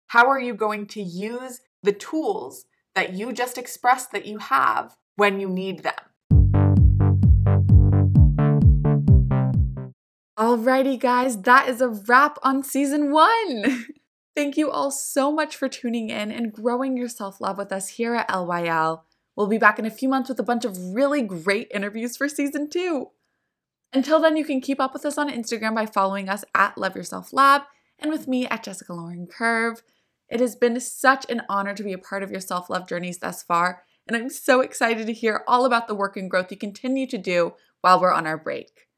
How 0.09 0.29
are 0.29 0.41
you 0.41 0.55
going 0.55 0.87
to 0.89 1.03
use 1.03 1.61
the 1.83 1.93
tools 1.93 2.67
that 2.95 3.15
you 3.15 3.33
just 3.33 3.59
expressed 3.59 4.13
that 4.13 4.25
you 4.25 4.39
have 4.39 4.97
when 5.17 5.41
you 5.41 5.49
need 5.49 5.83
them? 5.83 5.95
Alrighty, 10.39 11.01
guys, 11.01 11.43
that 11.43 11.69
is 11.69 11.81
a 11.81 11.89
wrap 11.89 12.39
on 12.45 12.63
season 12.63 13.11
one. 13.11 13.87
Thank 14.37 14.57
you 14.57 14.71
all 14.71 14.93
so 14.93 15.33
much 15.33 15.57
for 15.57 15.69
tuning 15.69 16.11
in 16.11 16.31
and 16.31 16.53
growing 16.53 16.97
your 16.97 17.09
self 17.09 17.41
love 17.41 17.59
with 17.59 17.73
us 17.73 17.89
here 17.89 18.15
at 18.15 18.29
LYL. 18.29 19.03
We'll 19.35 19.49
be 19.49 19.59
back 19.59 19.79
in 19.81 19.87
a 19.87 19.91
few 19.91 20.09
months 20.09 20.29
with 20.29 20.39
a 20.39 20.45
bunch 20.45 20.65
of 20.65 20.79
really 20.95 21.23
great 21.23 21.69
interviews 21.75 22.17
for 22.17 22.29
season 22.29 22.71
two. 22.71 23.09
Until 23.93 24.21
then, 24.21 24.37
you 24.37 24.45
can 24.45 24.61
keep 24.61 24.79
up 24.79 24.93
with 24.93 25.05
us 25.05 25.19
on 25.19 25.31
Instagram 25.31 25.75
by 25.75 25.87
following 25.87 26.29
us 26.29 26.45
at 26.55 26.79
Love 26.79 26.95
Yourself 26.95 27.33
Lab 27.33 27.63
and 27.99 28.13
with 28.13 28.29
me 28.29 28.47
at 28.47 28.63
Jessica 28.63 28.93
Lauren 28.93 29.27
Curve. 29.27 29.83
It 30.29 30.41
has 30.41 30.57
been 30.57 30.79
such 30.81 31.27
an 31.31 31.43
honor 31.49 31.75
to 31.75 31.83
be 31.83 31.93
a 31.93 31.99
part 31.99 32.23
of 32.23 32.31
your 32.31 32.41
self 32.41 32.69
love 32.69 32.89
journeys 32.89 33.19
thus 33.19 33.43
far, 33.43 33.83
and 34.07 34.17
I'm 34.17 34.29
so 34.29 34.61
excited 34.61 35.07
to 35.07 35.13
hear 35.13 35.45
all 35.47 35.65
about 35.65 35.89
the 35.89 35.95
work 35.95 36.17
and 36.17 36.31
growth 36.31 36.51
you 36.51 36.57
continue 36.57 37.07
to 37.09 37.19
do 37.19 37.55
while 37.81 38.01
we're 38.01 38.13
on 38.13 38.27
our 38.27 38.39
break. 38.39 38.89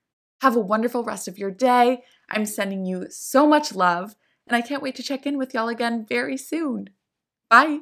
Have 0.40 0.56
a 0.56 0.60
wonderful 0.60 1.04
rest 1.04 1.28
of 1.28 1.38
your 1.38 1.50
day. 1.50 2.02
I'm 2.30 2.46
sending 2.46 2.84
you 2.84 3.06
so 3.10 3.46
much 3.46 3.74
love, 3.74 4.14
and 4.46 4.56
I 4.56 4.62
can't 4.62 4.82
wait 4.82 4.94
to 4.96 5.02
check 5.02 5.26
in 5.26 5.36
with 5.36 5.54
y'all 5.54 5.68
again 5.68 6.06
very 6.08 6.36
soon. 6.36 6.90
Bye. 7.50 7.80